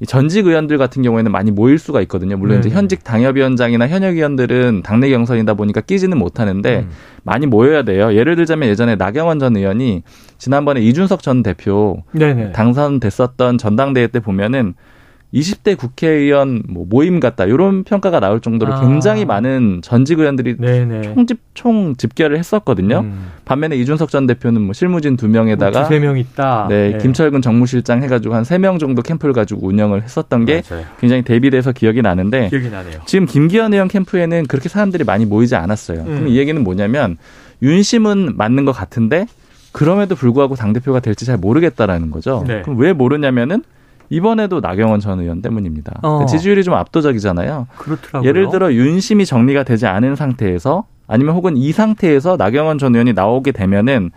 전직 0.06 0.46
의원들 0.46 0.76
같은 0.76 1.02
경우에는 1.02 1.32
많이 1.32 1.50
모일 1.50 1.78
수가 1.78 2.02
있거든요. 2.02 2.36
물론 2.36 2.60
네. 2.60 2.66
이제 2.68 2.76
현직 2.76 3.02
당협위원장이나 3.02 3.88
현역 3.88 4.16
의원들은 4.16 4.82
당내 4.82 5.08
경선이다 5.10 5.54
보니까 5.54 5.80
끼지는 5.80 6.18
못하는데 6.18 6.80
음. 6.80 6.90
많이 7.22 7.46
모여야 7.46 7.82
돼요. 7.82 8.14
예를 8.14 8.36
들자면 8.36 8.68
예전에 8.68 8.96
나경원 8.96 9.38
전 9.38 9.56
의원이 9.56 10.02
지난번에 10.38 10.80
이준석 10.82 11.22
전 11.22 11.42
대표 11.42 12.02
네네. 12.12 12.52
당선됐었던 12.52 13.58
전당대회 13.58 14.08
때 14.08 14.20
보면은 14.20 14.74
20대 15.34 15.76
국회의원 15.76 16.62
뭐 16.68 16.86
모임 16.88 17.18
같다 17.20 17.44
이런 17.44 17.82
평가가 17.84 18.20
나올 18.20 18.40
정도로 18.40 18.72
아. 18.72 18.80
굉장히 18.80 19.24
많은 19.24 19.80
전직 19.82 20.18
의원들이 20.20 20.56
총집 21.14 21.38
총 21.52 21.94
집결을 21.96 22.38
했었거든요. 22.38 23.00
음. 23.00 23.26
반면에 23.44 23.76
이준석 23.76 24.08
전 24.10 24.26
대표는 24.26 24.62
뭐 24.62 24.72
실무진 24.72 25.16
두 25.16 25.28
명에다가 25.28 25.80
뭐 25.80 25.88
두명 25.88 26.16
있다. 26.16 26.66
네, 26.68 26.92
네, 26.92 26.98
김철근 26.98 27.42
정무실장 27.42 28.02
해가지고 28.04 28.34
한 28.34 28.42
세 28.44 28.58
명 28.58 28.78
정도 28.78 29.02
캠프를 29.02 29.34
가지고 29.34 29.66
운영을 29.66 30.02
했었던 30.04 30.44
게 30.46 30.62
맞아요. 30.70 30.84
굉장히 31.00 31.22
대비돼서 31.22 31.72
기억이 31.72 32.00
나는데 32.02 32.48
기억이 32.48 32.70
나네요. 32.70 33.00
지금 33.06 33.26
김기현 33.26 33.72
의원 33.74 33.88
캠프에는 33.88 34.46
그렇게 34.46 34.68
사람들이 34.68 35.04
많이 35.04 35.26
모이지 35.26 35.56
않았어요. 35.56 36.00
음. 36.00 36.04
그럼 36.04 36.28
이 36.28 36.36
얘기는 36.38 36.62
뭐냐면 36.62 37.16
윤심은 37.62 38.34
맞는 38.36 38.64
것 38.64 38.72
같은데 38.72 39.26
그럼에도 39.72 40.14
불구하고 40.14 40.54
당 40.54 40.72
대표가 40.72 41.00
될지 41.00 41.26
잘 41.26 41.36
모르겠다라는 41.36 42.10
거죠. 42.10 42.44
네. 42.46 42.62
그럼 42.62 42.78
왜 42.78 42.92
모르냐면은 42.92 43.62
이번에도 44.10 44.60
나경원 44.60 45.00
전 45.00 45.20
의원 45.20 45.42
때문입니다. 45.42 46.00
어. 46.02 46.26
지지율이 46.26 46.64
좀 46.64 46.74
압도적이잖아요. 46.74 47.66
그렇더라고요. 47.76 48.28
예를 48.28 48.50
들어 48.50 48.72
윤심이 48.72 49.26
정리가 49.26 49.64
되지 49.64 49.86
않은 49.86 50.16
상태에서 50.16 50.84
아니면 51.08 51.34
혹은 51.34 51.56
이 51.56 51.72
상태에서 51.72 52.36
나경원 52.36 52.78
전 52.78 52.94
의원이 52.94 53.12
나오게 53.12 53.52
되면은 53.52 54.10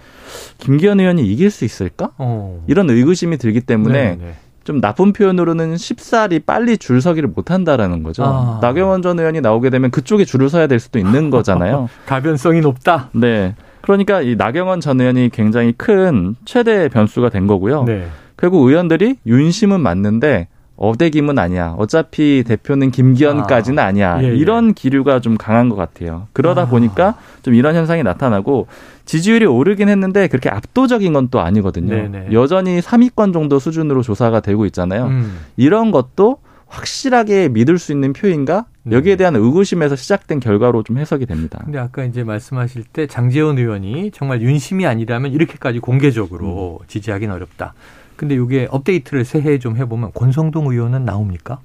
김기현 0.58 1.00
의원이 1.00 1.26
이길 1.26 1.52
수 1.52 1.66
있을까? 1.66 2.12
어. 2.18 2.64
이런 2.68 2.90
의구심이 2.90 3.38
들기 3.38 3.62
때문에 3.62 3.94
네네. 3.94 4.18
네. 4.20 4.34
좀 4.64 4.82
나쁜 4.82 5.14
표현으로는 5.14 5.78
쉽사리 5.78 6.40
빨리 6.40 6.78
줄 6.78 7.02
서기를 7.02 7.30
못 7.30 7.50
한다라는 7.50 8.04
거죠. 8.04 8.24
아. 8.24 8.60
나경원 8.62 9.02
전 9.02 9.18
의원이 9.18 9.42
나오게 9.42 9.70
되면 9.70 9.90
그쪽에 9.90 10.26
줄을 10.26 10.50
서야 10.50 10.68
될 10.68 10.80
수도 10.80 11.00
있는 11.00 11.30
거잖아요. 11.30 11.90
가변성이 12.06 12.62
높다. 12.62 13.10
네. 13.14 13.56
그러니까 13.82 14.22
이 14.22 14.36
나경원 14.36 14.82
전 14.82 15.00
의원이 15.00 15.30
굉장히 15.30 15.74
큰 15.76 16.36
최대 16.46 16.88
변수가 16.90 17.30
된 17.30 17.48
거고요. 17.48 17.86
네. 17.86 18.08
결국 18.40 18.66
의원들이 18.68 19.18
윤심은 19.26 19.82
맞는데 19.82 20.48
어대김은 20.78 21.38
아니야. 21.38 21.76
어차피 21.78 22.44
대표는 22.48 22.92
김기현까지는 22.92 23.84
아, 23.84 23.92
니야 23.92 24.20
예, 24.24 24.30
예. 24.30 24.36
이런 24.36 24.74
기류가 24.74 25.20
좀 25.20 25.36
강한 25.36 25.68
것 25.68 25.76
같아요. 25.76 26.28
그러다 26.32 26.62
아. 26.62 26.66
보니까 26.68 27.16
좀 27.42 27.54
이런 27.54 27.76
현상이 27.76 28.02
나타나고 28.02 28.68
지지율이 29.04 29.46
오르긴 29.46 29.90
했는데 29.90 30.28
그렇게 30.28 30.50
압도적인 30.50 31.12
건 31.12 31.28
또 31.32 31.42
아니거든요. 31.42 31.94
네네. 31.94 32.28
여전히 32.32 32.80
3위권 32.80 33.34
정도 33.34 33.60
수준으로 33.60 34.02
조사가 34.04 34.40
되고 34.40 34.66
있잖아요. 34.68 35.08
음. 35.08 35.40
이런 35.58 35.92
것도 35.92 36.38
확실하게 36.68 37.50
믿을 37.50 37.78
수 37.78 37.92
있는 37.92 38.14
표인가? 38.14 38.66
여기에 38.90 39.14
네. 39.14 39.18
대한 39.18 39.36
의구심에서 39.36 39.96
시작된 39.96 40.40
결과로 40.40 40.84
좀 40.84 40.98
해석이 40.98 41.26
됩니다. 41.26 41.60
근데 41.66 41.78
아까 41.78 42.04
이제 42.06 42.24
말씀하실 42.24 42.86
때 42.94 43.06
장재원 43.06 43.58
의원이 43.58 44.12
정말 44.12 44.42
윤심이 44.42 44.86
아니라면 44.88 45.32
이렇게까지 45.34 45.80
공개적으로 45.80 46.80
음. 46.82 46.86
지지하기는 46.88 47.36
어렵다. 47.36 47.74
근데 48.20 48.36
이게 48.36 48.68
업데이트를 48.70 49.24
새해 49.24 49.60
좀 49.60 49.78
해보면 49.78 50.12
권성동 50.14 50.70
의원은 50.70 51.06
나옵니까? 51.06 51.62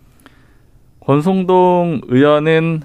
권성동 1.00 2.02
의원은 2.06 2.82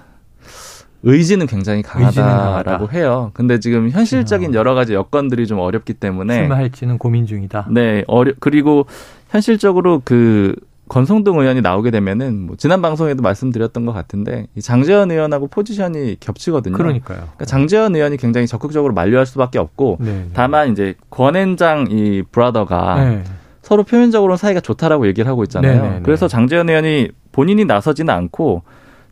의지는 1.03 1.45
굉장히 1.45 1.83
강하다라고 1.83 2.85
의지는 2.85 2.99
해요. 2.99 3.29
근데 3.35 3.59
지금 3.59 3.91
현실적인 3.91 4.49
아. 4.49 4.53
여러 4.57 4.73
가지 4.73 4.95
여건들이 4.95 5.45
좀 5.45 5.59
어렵기 5.59 5.93
때문에 5.93 6.33
출마할지는 6.33 6.97
고민 6.97 7.27
중이다. 7.27 7.67
네, 7.69 8.03
어려 8.07 8.33
그리고 8.39 8.87
현실적으로 9.29 10.01
그 10.03 10.55
권성동 10.87 11.39
의원이 11.39 11.61
나오게 11.61 11.91
되면은 11.91 12.47
뭐 12.47 12.55
지난 12.55 12.81
방송에도 12.81 13.21
말씀드렸던 13.21 13.85
것 13.85 13.93
같은데 13.93 14.47
이 14.55 14.61
장재현 14.63 15.11
의원하고 15.11 15.45
포지션이 15.45 16.17
겹치거든요. 16.19 16.75
그러니까요. 16.75 17.19
그러니까 17.19 17.45
장재현 17.45 17.95
의원이 17.95 18.17
굉장히 18.17 18.47
적극적으로 18.47 18.95
만류할 18.95 19.27
수밖에 19.27 19.59
없고 19.59 19.97
네, 19.99 20.11
네. 20.11 20.27
다만 20.33 20.71
이제 20.71 20.95
권앤장 21.11 21.89
이 21.91 22.23
브라더가 22.31 23.03
네. 23.05 23.23
서로 23.69 23.83
표면적으로는 23.83 24.35
사이가 24.35 24.61
좋다라고 24.61 25.05
얘기를 25.05 25.29
하고 25.29 25.43
있잖아요. 25.43 25.71
네네네. 25.73 25.89
네, 25.89 25.95
네. 25.97 26.01
그래서 26.01 26.27
장재현 26.27 26.69
의원이 26.69 27.09
본인이 27.31 27.65
나서지는 27.65 28.11
않고 28.11 28.63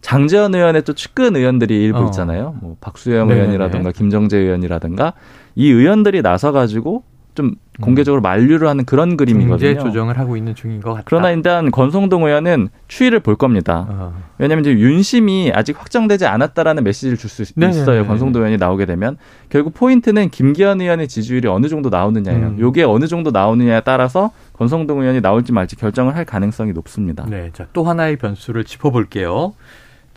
장재현 0.02 0.56
의원의 0.56 0.82
또 0.82 0.94
측근 0.94 1.36
의원들이 1.36 1.80
일부 1.84 2.00
어. 2.00 2.06
있잖아요. 2.06 2.56
뭐 2.60 2.76
박수영 2.82 3.28
네네네. 3.28 3.40
의원이라든가 3.40 3.92
김정재 3.92 4.36
의원이라든가 4.36 5.14
이 5.54 5.70
의원들이 5.70 6.24
나서 6.24 6.52
가지고 6.52 7.04
좀 7.38 7.51
공개적으로 7.79 8.24
만류를 8.24 8.67
하는 8.67 8.84
그런 8.86 9.15
그림이거든요. 9.17 9.70
이제 9.70 9.79
조정을 9.79 10.17
하고 10.17 10.36
있는 10.36 10.56
중인 10.56 10.82
것 10.82 10.89
같다. 10.94 11.03
그러나 11.06 11.29
일단 11.29 11.70
권성동 11.70 12.24
의원은 12.25 12.70
추이를 12.88 13.20
볼 13.20 13.36
겁니다. 13.36 13.86
어. 13.88 14.13
왜냐하면 14.39 14.65
이제 14.65 14.74
윤심이 14.74 15.51
아직 15.53 15.79
확정되지 15.79 16.25
않았다라는 16.25 16.84
메시지를 16.84 17.17
줄 17.17 17.29
수 17.29 17.44
있어요. 17.44 18.06
권성동 18.08 18.41
의원이 18.41 18.58
나오게 18.58 18.86
되면 18.88 19.17
결국 19.50 19.75
포인트는 19.75 20.29
김기현 20.29 20.82
의원의 20.82 21.08
지지율이 21.08 21.48
어느 21.48 21.67
정도 21.67 21.89
나오느냐예요. 21.89 22.48
음. 22.48 22.60
요게 22.60 22.82
어느 22.84 23.06
정도 23.06 23.29
나오느냐에 23.29 23.82
따라서 23.82 24.32
권성동 24.53 25.01
의원이 25.01 25.22
나올지 25.22 25.51
말지 25.53 25.75
결정을 25.75 26.15
할 26.15 26.25
가능성이 26.25 26.74
높습니다. 26.74 27.25
네, 27.29 27.51
자 27.53 27.67
또 27.74 27.84
하나의 27.84 28.15
변수를 28.17 28.63
짚어볼게요. 28.63 29.53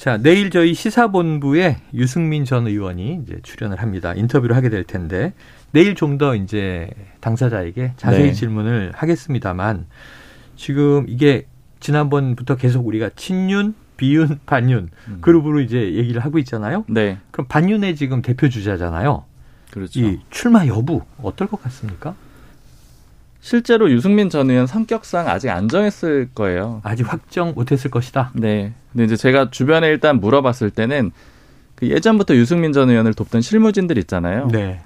자, 0.00 0.16
내일 0.16 0.49
저희 0.49 0.73
시사본부에 0.73 1.76
유승민 1.92 2.47
전 2.47 2.66
의원이 2.66 3.21
이제 3.23 3.38
출연을 3.42 3.83
합니다. 3.83 4.14
인터뷰를 4.14 4.57
하게 4.57 4.71
될 4.71 4.83
텐데 4.83 5.35
내일 5.73 5.95
좀 5.95 6.16
더 6.16 6.35
이제 6.35 6.88
당사자에게 7.21 7.92
자세히 7.99 8.28
네. 8.28 8.33
질문을 8.33 8.92
하겠습니다만 8.95 9.85
지금 10.57 11.04
이게 11.07 11.45
지난번부터 11.80 12.57
계속 12.57 12.87
우리가 12.87 13.11
친윤, 13.14 13.75
비윤, 13.99 14.40
반윤 14.47 14.88
음. 15.09 15.19
그룹으로 15.21 15.61
이제 15.61 15.92
얘기를 15.92 16.25
하고 16.25 16.38
있잖아요. 16.38 16.87
네. 16.88 17.19
그럼 17.30 17.47
반윤의 17.49 17.95
지금 17.95 18.23
대표 18.23 18.49
주자잖아요. 18.49 19.25
그렇죠. 19.71 20.00
이 20.00 20.19
출마 20.30 20.66
여부 20.66 21.02
어떨 21.23 21.47
것 21.47 21.62
같습니까? 21.64 22.14
실제로 23.42 23.90
유승민 23.90 24.30
전 24.30 24.49
의원 24.49 24.66
성격상 24.66 25.28
아직 25.28 25.50
안 25.50 25.69
정했을 25.69 26.30
거예요. 26.35 26.80
아직 26.85 27.11
확정 27.11 27.52
못했을 27.52 27.90
것이다. 27.90 28.33
네. 28.35 28.73
근데 28.92 29.04
이제 29.04 29.16
제가 29.16 29.50
주변에 29.50 29.88
일단 29.88 30.20
물어봤을 30.20 30.70
때는 30.70 31.12
그 31.75 31.88
예전부터 31.88 32.35
유승민 32.35 32.73
전 32.73 32.90
의원을 32.90 33.14
돕던 33.14 33.40
실무진들 33.40 33.99
있잖아요. 33.99 34.49
네. 34.49 34.80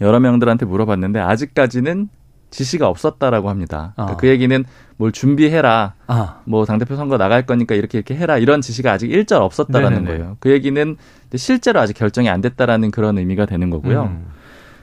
여러 0.00 0.20
명들한테 0.20 0.66
물어봤는데 0.66 1.18
아직까지는 1.18 2.08
지시가 2.50 2.88
없었다라고 2.88 3.50
합니다. 3.50 3.92
그러니까 3.94 4.14
어. 4.14 4.16
그 4.16 4.28
얘기는 4.28 4.64
뭘 4.96 5.12
준비해라. 5.12 5.94
어. 6.06 6.40
뭐 6.44 6.64
당대표 6.64 6.96
선거 6.96 7.18
나갈 7.18 7.44
거니까 7.44 7.74
이렇게 7.74 7.98
이렇게 7.98 8.14
해라. 8.14 8.38
이런 8.38 8.60
지시가 8.60 8.92
아직 8.92 9.10
일절 9.10 9.42
없었다라는 9.42 10.04
네네네. 10.04 10.18
거예요. 10.18 10.36
그 10.40 10.50
얘기는 10.50 10.96
실제로 11.34 11.80
아직 11.80 11.94
결정이 11.94 12.28
안 12.28 12.40
됐다라는 12.40 12.90
그런 12.90 13.18
의미가 13.18 13.46
되는 13.46 13.70
거고요. 13.70 14.04
음. 14.04 14.26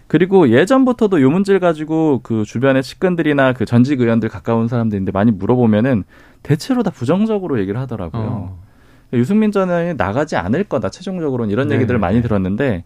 그리고 0.07 0.49
예전부터도 0.49 1.21
요 1.21 1.29
문제를 1.31 1.59
가지고 1.59 2.19
그 2.23 2.43
주변의 2.45 2.83
측근들이나 2.83 3.53
그 3.53 3.65
전직 3.65 3.99
의원들 3.99 4.29
가까운 4.29 4.67
사람들인데 4.67 5.11
많이 5.11 5.31
물어보면은 5.31 6.03
대체로 6.43 6.83
다 6.83 6.91
부정적으로 6.91 7.59
얘기를 7.59 7.79
하더라고요. 7.79 8.23
어. 8.23 8.63
유승민 9.13 9.51
전 9.51 9.69
의원이 9.69 9.95
나가지 9.95 10.35
않을 10.35 10.65
거다 10.65 10.89
최종적으로는 10.89 11.51
이런 11.51 11.67
네네. 11.67 11.79
얘기들을 11.79 11.99
많이 11.99 12.21
들었는데 12.21 12.83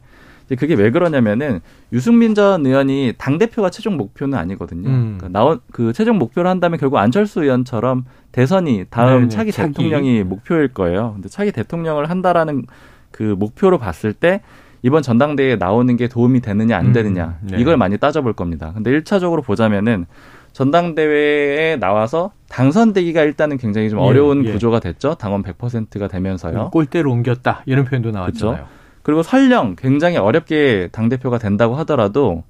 그게 0.58 0.74
왜 0.74 0.90
그러냐면은 0.90 1.60
유승민 1.94 2.34
전 2.34 2.66
의원이 2.66 3.14
당 3.18 3.38
대표가 3.38 3.70
최종 3.70 3.98
목표는 3.98 4.38
아니거든요. 4.38 4.90
음. 4.90 5.18
그러니까 5.18 5.40
나온 5.40 5.60
그 5.72 5.94
최종 5.94 6.18
목표를 6.18 6.50
한다면 6.50 6.80
결국 6.80 6.98
안철수 6.98 7.44
의원처럼 7.44 8.06
대선이 8.32 8.86
다음 8.90 9.20
네네, 9.20 9.30
차기, 9.30 9.52
차기 9.52 9.74
대통령이 9.74 10.24
목표일 10.24 10.70
거예요. 10.70 11.14
근데 11.14 11.30
차기 11.30 11.52
대통령을 11.52 12.10
한다라는 12.10 12.66
그 13.12 13.36
목표로 13.38 13.78
봤을 13.78 14.14
때 14.14 14.42
이번 14.82 15.02
전당대회에 15.02 15.58
나오는 15.58 15.96
게 15.98 16.08
도움이 16.08 16.42
되느냐 16.42 16.78
안 16.78 16.88
음, 16.88 16.94
되느냐 16.94 17.38
음, 17.44 17.48
네. 17.52 17.58
이걸 17.60 17.78
많이 17.78 17.98
따져볼 17.98 18.34
겁니다. 18.34 18.72
근데 18.74 18.92
일차적으로 18.92 19.42
보자면은 19.42 20.06
전당대회에 20.54 21.78
나와서 21.78 22.32
당선되기가 22.50 23.24
일단은 23.24 23.58
굉장히 23.58 23.90
좀 23.90 24.00
예, 24.00 24.04
어려운 24.04 24.46
예. 24.46 24.52
구조가 24.52 24.80
됐죠. 24.80 25.16
당원 25.16 25.44
100%가 25.44 26.08
되면서요. 26.08 26.70
꼴대로 26.72 27.12
옮겼다 27.12 27.64
이런 27.66 27.86
표현도 27.86 28.12
나왔잖아요. 28.12 28.56
그렇죠? 28.56 28.70
그리고 29.04 29.24
설령 29.24 29.76
굉장히 29.78 30.18
어렵게 30.18 30.90
당 30.92 31.10
대표가 31.10 31.38
된다고 31.38 31.76
하더라도 31.76 32.44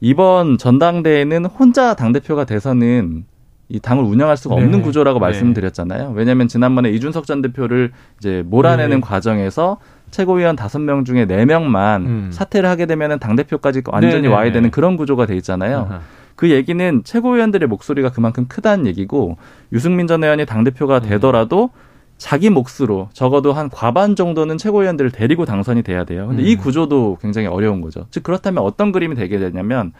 이번 0.00 0.58
전당대회는 0.58 1.46
혼자 1.46 1.94
당 1.94 2.12
대표가 2.12 2.44
돼서는 2.44 3.24
이 3.68 3.80
당을 3.80 4.04
운영할 4.04 4.36
수가 4.36 4.54
없는 4.54 4.70
네. 4.70 4.80
구조라고 4.80 5.18
네. 5.18 5.26
말씀드렸잖아요. 5.26 6.12
왜냐하면 6.14 6.46
지난번에 6.46 6.90
이준석 6.90 7.26
전 7.26 7.42
대표를 7.42 7.92
이제 8.18 8.44
몰아내는 8.46 8.96
네. 8.96 9.00
과정에서 9.00 9.78
최고위원 10.12 10.54
다섯 10.54 10.78
명 10.78 11.04
중에 11.04 11.24
네명만 11.24 12.06
음. 12.06 12.28
사퇴를 12.30 12.68
하게 12.68 12.86
되면은 12.86 13.18
당대표까지 13.18 13.82
완전히 13.86 14.22
네, 14.22 14.28
네, 14.28 14.28
와야 14.28 14.44
네. 14.44 14.52
되는 14.52 14.70
그런 14.70 14.96
구조가 14.96 15.26
돼 15.26 15.36
있잖아요. 15.36 15.88
아하. 15.90 16.00
그 16.36 16.50
얘기는 16.50 17.02
최고위원들의 17.02 17.66
목소리가 17.68 18.10
그만큼 18.10 18.46
크다는 18.46 18.86
얘기고 18.86 19.36
유승민 19.72 20.06
전 20.06 20.22
의원이 20.22 20.46
당대표가 20.46 20.98
음. 20.98 21.08
되더라도 21.08 21.70
음. 21.74 21.86
자기 22.18 22.48
몫으로 22.50 23.08
적어도 23.12 23.52
한 23.52 23.68
과반 23.68 24.16
정도는 24.16 24.58
최고위원들을 24.58 25.10
데리고 25.10 25.44
당선이 25.44 25.82
돼야 25.82 26.04
돼요. 26.04 26.28
근데 26.28 26.42
음. 26.42 26.46
이 26.46 26.56
구조도 26.56 27.18
굉장히 27.20 27.46
어려운 27.46 27.80
거죠. 27.80 28.06
즉 28.10 28.22
그렇다면 28.22 28.62
어떤 28.62 28.92
그림이 28.92 29.16
되게 29.16 29.38
되냐면 29.38 29.92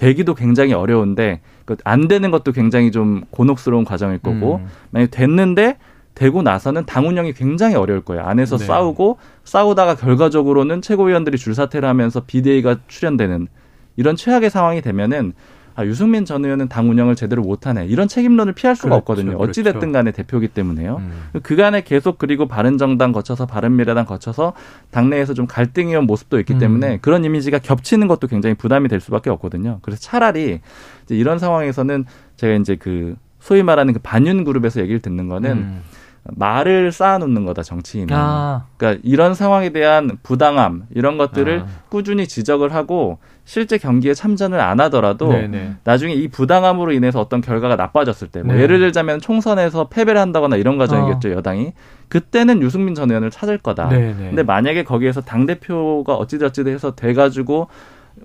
되기도 0.00 0.34
굉장히 0.34 0.72
어려운데 0.72 1.40
그안 1.66 2.08
되는 2.08 2.30
것도 2.30 2.52
굉장히 2.52 2.90
좀 2.90 3.22
곤혹스러운 3.30 3.84
과정일 3.84 4.18
거고 4.18 4.56
음. 4.56 4.66
만약 4.90 5.10
됐는데 5.10 5.76
되고 6.14 6.40
나서는 6.40 6.86
당 6.86 7.06
운영이 7.06 7.34
굉장히 7.34 7.74
어려울 7.76 8.00
거예요. 8.00 8.22
안에서 8.22 8.56
네. 8.56 8.64
싸우고 8.64 9.18
싸우다가 9.44 9.96
결과적으로는 9.96 10.80
최고위원들이 10.80 11.36
줄사퇴를 11.36 11.86
하면서 11.86 12.20
비대위가 12.20 12.78
출연되는 12.88 13.48
이런 13.96 14.16
최악의 14.16 14.48
상황이 14.48 14.80
되면은 14.80 15.34
아, 15.80 15.86
유승민 15.86 16.26
전 16.26 16.44
의원은 16.44 16.68
당 16.68 16.90
운영을 16.90 17.16
제대로 17.16 17.42
못하네 17.42 17.86
이런 17.86 18.06
책임론을 18.06 18.52
피할 18.52 18.76
수가 18.76 18.88
그렇죠, 18.88 18.98
없거든요. 18.98 19.36
어찌 19.38 19.62
됐든 19.62 19.80
그렇죠. 19.80 19.92
간에 19.92 20.12
대표기 20.12 20.48
때문에요. 20.48 20.96
음. 20.96 21.40
그간에 21.42 21.82
계속 21.82 22.18
그리고 22.18 22.46
바른정당 22.46 23.12
거쳐서 23.12 23.46
바른미래당 23.46 24.04
거쳐서 24.04 24.52
당내에서 24.90 25.32
좀 25.32 25.46
갈등이 25.46 25.96
온 25.96 26.04
모습도 26.04 26.38
있기 26.40 26.54
음. 26.54 26.58
때문에 26.58 26.98
그런 26.98 27.24
이미지가 27.24 27.60
겹치는 27.60 28.08
것도 28.08 28.26
굉장히 28.26 28.54
부담이 28.54 28.88
될 28.88 29.00
수밖에 29.00 29.30
없거든요. 29.30 29.78
그래서 29.80 30.00
차라리 30.02 30.60
이제 31.04 31.16
이런 31.16 31.38
상황에서는 31.38 32.04
제가 32.36 32.54
이제 32.56 32.76
그 32.76 33.16
소위 33.38 33.62
말하는 33.62 33.94
그 33.94 34.00
반윤 34.00 34.44
그룹에서 34.44 34.80
얘기를 34.80 35.00
듣는 35.00 35.28
거는 35.28 35.50
음. 35.50 35.82
말을 36.24 36.92
쌓아놓는 36.92 37.44
거다 37.46 37.62
정치인은. 37.62 38.14
아. 38.16 38.66
그러니까 38.76 39.00
이런 39.04 39.34
상황에 39.34 39.70
대한 39.70 40.18
부당함 40.22 40.84
이런 40.94 41.18
것들을 41.18 41.60
아. 41.60 41.66
꾸준히 41.88 42.26
지적을 42.28 42.74
하고 42.74 43.18
실제 43.44 43.78
경기에 43.78 44.14
참전을 44.14 44.60
안 44.60 44.80
하더라도 44.80 45.32
네네. 45.32 45.76
나중에 45.82 46.12
이 46.12 46.28
부당함으로 46.28 46.92
인해서 46.92 47.20
어떤 47.20 47.40
결과가 47.40 47.74
나빠졌을 47.76 48.28
때, 48.28 48.42
뭐 48.42 48.54
네. 48.54 48.62
예를 48.62 48.78
들자면 48.78 49.18
총선에서 49.18 49.88
패배를 49.88 50.20
한다거나 50.20 50.56
이런 50.56 50.78
과정이겠죠 50.78 51.30
어. 51.30 51.32
여당이 51.32 51.72
그때는 52.08 52.62
유승민 52.62 52.94
전 52.94 53.10
의원을 53.10 53.30
찾을 53.30 53.58
거다. 53.58 53.88
네네. 53.88 54.14
근데 54.14 54.42
만약에 54.42 54.84
거기에서 54.84 55.20
당 55.22 55.46
대표가 55.46 56.14
어찌저찌 56.14 56.62
해서 56.66 56.94
돼가지고 56.94 57.68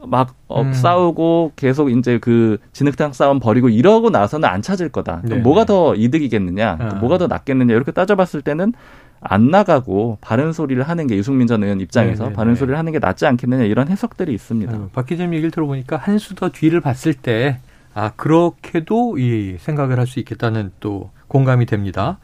막 0.05 0.36
어, 0.47 0.62
음. 0.62 0.73
싸우고 0.73 1.53
계속 1.55 1.89
이제 1.89 2.17
그 2.19 2.58
진흙탕 2.73 3.13
싸움 3.13 3.39
벌이고 3.39 3.69
이러고 3.69 4.10
나서는 4.10 4.47
안 4.47 4.62
찾을 4.62 4.89
거다. 4.89 5.21
네. 5.23 5.36
뭐가 5.38 5.65
더 5.65 5.95
이득이겠느냐, 5.95 6.77
아. 6.79 6.86
뭐가 6.95 7.17
더 7.17 7.27
낫겠느냐 7.27 7.73
이렇게 7.73 7.91
따져봤을 7.91 8.41
때는 8.41 8.73
안 9.21 9.49
나가고 9.49 10.19
바른 10.21 10.51
소리를 10.53 10.81
하는 10.84 11.08
게 11.08 11.15
유승민 11.15 11.47
전 11.47 11.63
의원 11.63 11.79
입장에서 11.81 12.25
네네. 12.25 12.36
바른 12.36 12.55
소리를 12.55 12.77
하는 12.77 12.91
게 12.91 12.99
낫지 12.99 13.25
않겠느냐 13.25 13.63
이런 13.63 13.88
해석들이 13.88 14.34
있습니다. 14.34 14.75
어, 14.75 14.89
박 14.93 15.05
기자님 15.08 15.34
얘기를 15.34 15.49
들어보니까 15.51 15.97
한 15.97 16.17
수 16.17 16.36
더 16.36 16.49
뒤를 16.49 16.81
봤을 16.81 17.13
때 17.13 17.60
아, 17.93 18.12
그렇게도 18.15 19.17
이 19.17 19.55
생각을 19.60 19.97
할 19.97 20.05
수 20.05 20.19
있겠다는 20.19 20.71
또 20.79 21.10
공감이 21.27 21.65
됩니다. 21.65 22.19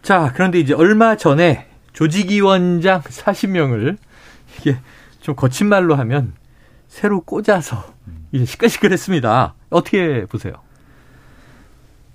자, 0.00 0.32
그런데 0.34 0.58
이제 0.60 0.72
얼마 0.74 1.16
전에 1.16 1.66
조직위원장 1.92 3.02
40명을 3.02 3.96
이게 4.60 4.76
좀 5.20 5.34
거친 5.34 5.68
말로 5.68 5.94
하면 5.96 6.32
새로 6.92 7.22
꽂아서 7.22 7.84
이제 8.32 8.44
시끌시끌했습니다. 8.44 9.54
어떻게 9.70 10.26
보세요? 10.26 10.52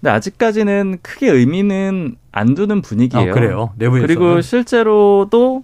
네, 0.02 0.12
아직까지는 0.12 1.00
크게 1.02 1.32
의미는 1.32 2.16
안 2.32 2.54
두는 2.54 2.84
분위기예요. 2.84 3.32
아, 3.32 3.34
그래요. 3.34 3.74
내부에서 3.78 4.06
그리고 4.06 4.40
실제로도 4.40 5.64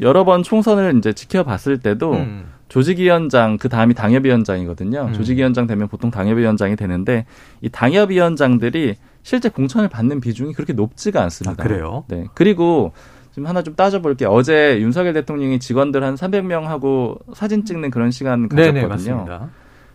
여러 0.00 0.24
번 0.24 0.42
총선을 0.42 0.96
이제 0.96 1.12
지켜봤을 1.12 1.80
때도 1.80 2.14
음. 2.14 2.46
조직위원장 2.70 3.58
그 3.58 3.68
다음이 3.68 3.92
당협위원장이거든요. 3.92 5.08
음. 5.08 5.12
조직위원장 5.12 5.66
되면 5.66 5.86
보통 5.88 6.10
당협위원장이 6.10 6.74
되는데 6.76 7.26
이 7.60 7.68
당협위원장들이 7.68 8.94
실제 9.22 9.50
공천을 9.50 9.90
받는 9.90 10.22
비중이 10.22 10.54
그렇게 10.54 10.72
높지가 10.72 11.22
않습니다. 11.24 11.62
아, 11.62 11.66
그래요? 11.66 12.04
네. 12.08 12.24
그리고 12.32 12.92
지금 13.32 13.48
하나 13.48 13.62
좀 13.62 13.74
따져볼게요. 13.74 14.28
어제 14.28 14.78
윤석열 14.80 15.14
대통령이 15.14 15.58
직원들 15.58 16.04
한 16.04 16.14
300명하고 16.14 17.18
사진 17.34 17.64
찍는 17.64 17.90
그런 17.90 18.10
시간 18.10 18.48
가졌거든요. 18.48 18.72
네네, 18.72 18.86
맞습니다. 18.86 19.48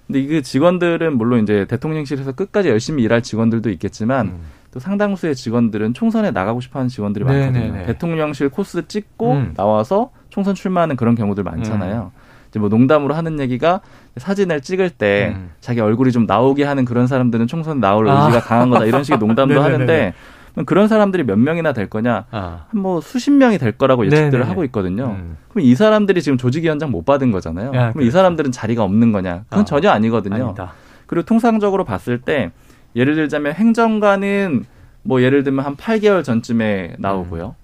근데 0.08 0.20
이게 0.20 0.42
직원들은 0.42 1.18
물론 1.18 1.44
이제 1.44 1.66
대통령실에서 1.66 2.32
끝까지 2.32 2.70
열심히 2.70 3.04
일할 3.04 3.22
직원들도 3.22 3.70
있겠지만 3.72 4.28
음. 4.28 4.40
또 4.72 4.80
상당수의 4.80 5.36
직원들은 5.36 5.94
총선에 5.94 6.32
나가고 6.32 6.62
싶어하는 6.62 6.90
직원들이 6.90 7.26
많거든요. 7.26 7.60
네네네. 7.60 7.86
대통령실 7.86 8.50
코스 8.50 8.88
찍고 8.88 9.32
음. 9.34 9.54
나와서 9.56 10.12
총선 10.30 10.56
출마하는 10.56 10.96
그런 10.96 11.14
경우들 11.14 11.44
많잖아요. 11.44 12.12
음. 12.16 12.22
이제 12.50 12.60
뭐 12.60 12.70
농담으로 12.70 13.14
하는 13.14 13.40
얘기가 13.40 13.82
사진을 14.16 14.62
찍을 14.62 14.90
때 14.92 15.34
음. 15.36 15.52
자기 15.60 15.82
얼굴이 15.82 16.12
좀 16.12 16.26
나오게 16.26 16.64
하는 16.64 16.86
그런 16.86 17.06
사람들은 17.08 17.48
총선에 17.48 17.80
나올 17.80 18.10
아. 18.10 18.26
의지가 18.26 18.42
강한 18.44 18.70
거다 18.70 18.86
이런 18.86 19.04
식의 19.04 19.20
농담도 19.20 19.60
하는데 19.62 20.14
그런 20.66 20.88
사람들이 20.88 21.24
몇 21.24 21.38
명이나 21.38 21.74
될 21.74 21.90
거냐? 21.90 22.26
아. 22.32 22.66
한뭐 22.70 23.02
수십 23.02 23.32
명이 23.32 23.58
될 23.58 23.74
거라고 23.74 24.06
예측들을 24.06 24.32
네네. 24.32 24.44
하고 24.46 24.64
있거든요. 24.66 25.16
음. 25.18 25.38
그럼 25.50 25.66
이 25.66 25.76
사람들이 25.76 26.22
지금 26.22 26.38
조직위원장 26.38 26.92
못 26.92 27.06
받은 27.06 27.32
거잖아요. 27.32 27.68
야, 27.68 27.72
그럼 27.72 27.94
그렇죠. 27.94 28.08
이 28.08 28.12
사람들은 28.12 28.52
자리가 28.52 28.84
없는 28.84 29.12
거냐? 29.12 29.44
그건 29.50 29.62
아. 29.62 29.66
전혀 29.66 29.90
아니거든요. 29.90 30.46
아니다. 30.48 30.74
그리고 31.06 31.26
통상적으로 31.26 31.84
봤을 31.84 32.20
때 32.20 32.52
예를 32.96 33.16
들자면 33.16 33.54
행정관은 33.54 34.66
뭐 35.04 35.22
예를 35.22 35.44
들면 35.44 35.64
한 35.66 35.76
8개월 35.76 36.24
전쯤에 36.24 36.96
나오고요. 37.00 37.56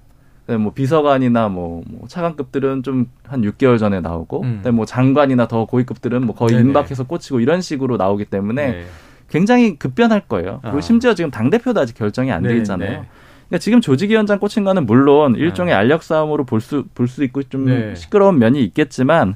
음. 0.49 0.62
뭐 0.62 0.73
비서관이나 0.73 1.47
뭐, 1.49 1.84
뭐 1.88 2.08
차관급들은 2.08 2.84
좀 2.84 3.08
한 3.34 3.41
6개월 3.41 3.79
전에 3.79 3.99
나오고, 3.99 4.43
음. 4.43 4.62
뭐 4.73 4.86
장관이나 4.86 5.47
더 5.47 5.65
고위급들은 5.65 6.25
뭐 6.25 6.36
거의 6.36 6.51
네네. 6.51 6.67
임박해서 6.67 7.06
꽂히고 7.06 7.39
이런 7.39 7.62
식으로 7.62 7.97
나오기 7.97 8.25
때문에 8.25 8.67
네. 8.71 8.86
굉장히 9.34 9.78
급변할 9.80 10.22
거예요. 10.28 10.60
그리고 10.62 10.78
아. 10.78 10.82
심지어 10.82 11.15
지금 11.15 11.32
당 11.32 11.50
대표도 11.50 11.80
아직 11.80 11.98
결정이 11.98 12.32
안 12.32 12.43
돼 12.43 12.56
있잖아요. 12.58 12.89
네, 12.89 12.96
네. 12.98 13.04
그러니까 13.50 13.58
지금 13.58 13.82
조직위원장 13.82 14.38
꽂힌 14.38 14.63
거는 14.63 14.86
물론 14.86 15.36
일종의 15.36 15.74
아. 15.74 15.80
알력 15.80 16.04
싸움으로 16.04 16.43
볼 16.46 16.62
수 16.62 16.86
볼수 16.93 17.24
있고 17.24 17.41
좀 17.43 17.65
네. 17.65 17.96
시끄러운 17.96 18.38
면이 18.38 18.63
있겠지만 18.63 19.36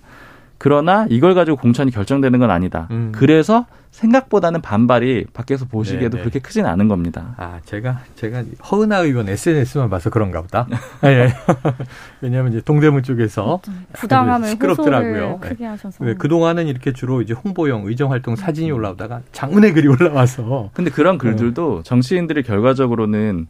그러나 0.57 1.05
이걸 1.09 1.35
가지고 1.35 1.57
공천이 1.57 1.91
결정되는 1.91 2.39
건 2.39 2.49
아니다. 2.51 2.87
음. 2.91 3.11
그래서 3.13 3.65
생각보다는 3.91 4.61
반발이 4.61 5.25
밖에서 5.33 5.65
보시기에도 5.65 6.17
네네. 6.17 6.17
네. 6.17 6.21
그렇게 6.21 6.39
크진 6.39 6.65
않은 6.65 6.87
겁니다. 6.87 7.33
아, 7.37 7.59
제가 7.65 8.01
제가 8.15 8.43
허은하 8.69 8.99
의원 8.99 9.27
SNS만 9.29 9.89
봐서 9.89 10.09
그런가 10.09 10.41
보다. 10.41 10.67
아, 11.01 11.07
예. 11.09 11.33
왜냐하면 12.21 12.51
이제 12.51 12.61
동대문 12.61 13.03
쪽에서 13.03 13.59
부당함을 13.93 14.49
시끄럽더라고요. 14.49 15.39
크게 15.39 15.65
하셔서. 15.65 16.03
네, 16.03 16.13
그 16.15 16.27
동안은 16.27 16.67
이렇게 16.67 16.93
주로 16.93 17.21
이제 17.21 17.33
홍보용 17.33 17.87
의정 17.87 18.11
활동 18.11 18.35
사진이 18.35 18.71
올라오다가 18.71 19.21
장문의 19.31 19.73
글이 19.73 19.87
올라와서. 19.89 20.69
근데 20.73 20.91
그런 20.91 21.17
글들도 21.17 21.83
정치인들이 21.83 22.43
결과적으로는 22.43 23.47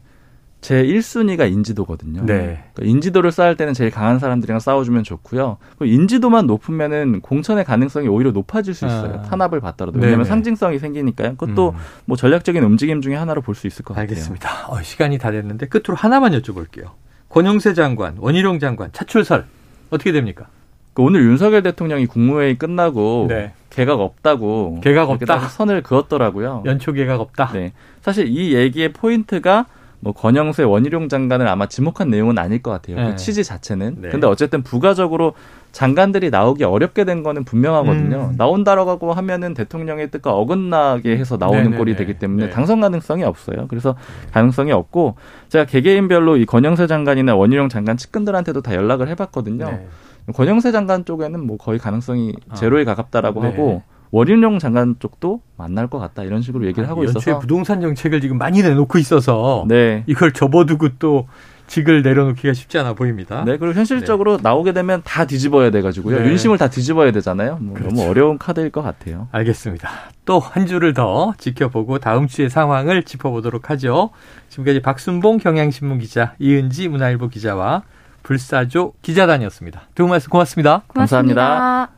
제 0.60 0.82
1순위가 0.82 1.50
인지도거든요. 1.52 2.26
네. 2.26 2.64
그러니까 2.74 2.82
인지도를 2.82 3.30
쌓을 3.30 3.56
때는 3.56 3.74
제일 3.74 3.90
강한 3.92 4.18
사람들이랑 4.18 4.58
싸워주면 4.58 5.04
좋고요. 5.04 5.58
인지도만 5.80 6.46
높으면은 6.48 7.20
공천의 7.20 7.64
가능성이 7.64 8.08
오히려 8.08 8.32
높아질 8.32 8.74
수 8.74 8.84
있어요. 8.86 9.20
아. 9.20 9.22
탄압을 9.22 9.60
받더라도. 9.60 10.00
왜냐하면 10.00 10.24
상징성이 10.26 10.80
생기니까요. 10.80 11.36
그것도 11.36 11.70
음. 11.70 11.74
뭐 12.06 12.16
전략적인 12.16 12.62
움직임 12.64 13.00
중에 13.00 13.14
하나로 13.14 13.40
볼 13.42 13.54
수 13.54 13.66
있을 13.68 13.84
것 13.84 13.96
알겠습니다. 13.96 14.48
같아요. 14.48 14.56
알겠습니다. 14.58 14.80
어, 14.80 14.82
시간이 14.82 15.18
다 15.18 15.30
됐는데 15.30 15.66
끝으로 15.68 15.94
하나만 15.94 16.32
여쭤볼게요. 16.32 16.90
권영세 17.28 17.74
장관, 17.74 18.16
원희룡 18.18 18.58
장관, 18.58 18.90
차출설 18.92 19.44
어떻게 19.90 20.10
됩니까? 20.12 20.46
그 20.94 21.02
오늘 21.02 21.22
윤석열 21.22 21.62
대통령이 21.62 22.06
국무회의 22.06 22.56
끝나고 22.58 23.26
네. 23.28 23.52
개각 23.70 24.00
없다고 24.00 24.80
개각 24.82 25.08
없다 25.10 25.38
선을 25.48 25.82
그었더라고요. 25.84 26.64
연초 26.66 26.92
개각 26.92 27.20
없다. 27.20 27.50
네. 27.52 27.72
사실 28.02 28.26
이 28.26 28.54
얘기의 28.54 28.92
포인트가 28.92 29.66
뭐 30.00 30.12
권영세 30.12 30.62
원희룡 30.62 31.08
장관을 31.08 31.48
아마 31.48 31.66
지목한 31.66 32.08
내용은 32.08 32.38
아닐 32.38 32.62
것 32.62 32.70
같아요. 32.70 32.96
그 32.96 33.00
네. 33.00 33.10
그 33.10 33.16
취지 33.16 33.42
자체는. 33.42 33.96
네. 34.00 34.08
근데 34.10 34.26
어쨌든 34.26 34.62
부가적으로 34.62 35.34
장관들이 35.72 36.30
나오기 36.30 36.64
어렵게 36.64 37.04
된 37.04 37.22
거는 37.22 37.44
분명하거든요. 37.44 38.30
음. 38.32 38.36
나온다라고 38.36 39.12
하면은 39.12 39.54
대통령의 39.54 40.10
뜻과 40.10 40.32
어긋나게 40.32 41.16
해서 41.16 41.36
나오는 41.36 41.58
네네네. 41.58 41.76
꼴이 41.76 41.96
되기 41.96 42.18
때문에 42.18 42.46
네. 42.46 42.50
당선 42.50 42.80
가능성이 42.80 43.24
없어요. 43.24 43.66
그래서 43.68 43.96
가능성이 44.32 44.72
없고 44.72 45.16
제가 45.48 45.64
개개인별로 45.64 46.36
이 46.36 46.46
권영세 46.46 46.86
장관이나 46.86 47.34
원희룡 47.34 47.68
장관 47.68 47.96
측근들한테도 47.96 48.62
다 48.62 48.74
연락을 48.74 49.08
해봤거든요. 49.08 49.66
네. 49.66 49.86
권영세 50.34 50.72
장관 50.72 51.04
쪽에는 51.04 51.44
뭐 51.44 51.56
거의 51.56 51.78
가능성이 51.78 52.34
아. 52.48 52.54
제로에 52.54 52.84
가깝다라고 52.84 53.42
아. 53.42 53.46
하고 53.46 53.82
원희룡 54.10 54.58
장관 54.58 54.96
쪽도 54.98 55.40
만날 55.56 55.86
것 55.88 55.98
같다 55.98 56.22
이런 56.22 56.42
식으로 56.42 56.66
얘기를 56.66 56.88
하고 56.88 57.04
연초에 57.04 57.20
있어서 57.20 57.38
부동산 57.40 57.80
정책을 57.80 58.20
지금 58.20 58.38
많이 58.38 58.62
내놓고 58.62 58.98
있어서 58.98 59.64
네. 59.68 60.04
이걸 60.06 60.32
접어두고 60.32 60.90
또 60.98 61.26
직을 61.66 62.00
내려놓기가 62.02 62.54
쉽지 62.54 62.78
않아 62.78 62.94
보입니다. 62.94 63.44
네, 63.44 63.58
그리고 63.58 63.74
현실적으로 63.74 64.38
네. 64.38 64.42
나오게 64.42 64.72
되면 64.72 65.02
다 65.04 65.26
뒤집어야 65.26 65.70
돼가지고요. 65.70 66.20
네. 66.20 66.26
윤심을 66.28 66.56
다 66.56 66.70
뒤집어야 66.70 67.12
되잖아요. 67.12 67.58
뭐 67.60 67.74
그렇죠. 67.74 67.94
너무 67.94 68.08
어려운 68.08 68.38
카드일 68.38 68.70
것 68.70 68.80
같아요. 68.80 69.28
알겠습니다. 69.32 69.90
또 70.24 70.38
한 70.38 70.66
주를 70.66 70.94
더 70.94 71.34
지켜보고 71.36 71.98
다음 71.98 72.26
주의 72.26 72.48
상황을 72.48 73.02
짚어보도록 73.02 73.68
하죠. 73.68 74.08
지금까지 74.48 74.80
박순봉 74.80 75.36
경향신문 75.38 75.98
기자, 75.98 76.32
이은지 76.38 76.88
문화일보 76.88 77.28
기자와 77.28 77.82
불사조 78.22 78.94
기자단이었습니다. 79.02 79.82
두 79.94 80.04
분 80.04 80.10
말씀 80.10 80.30
고맙습니다. 80.30 80.84
고맙습니다. 80.86 81.42
감사합니다. 81.42 81.88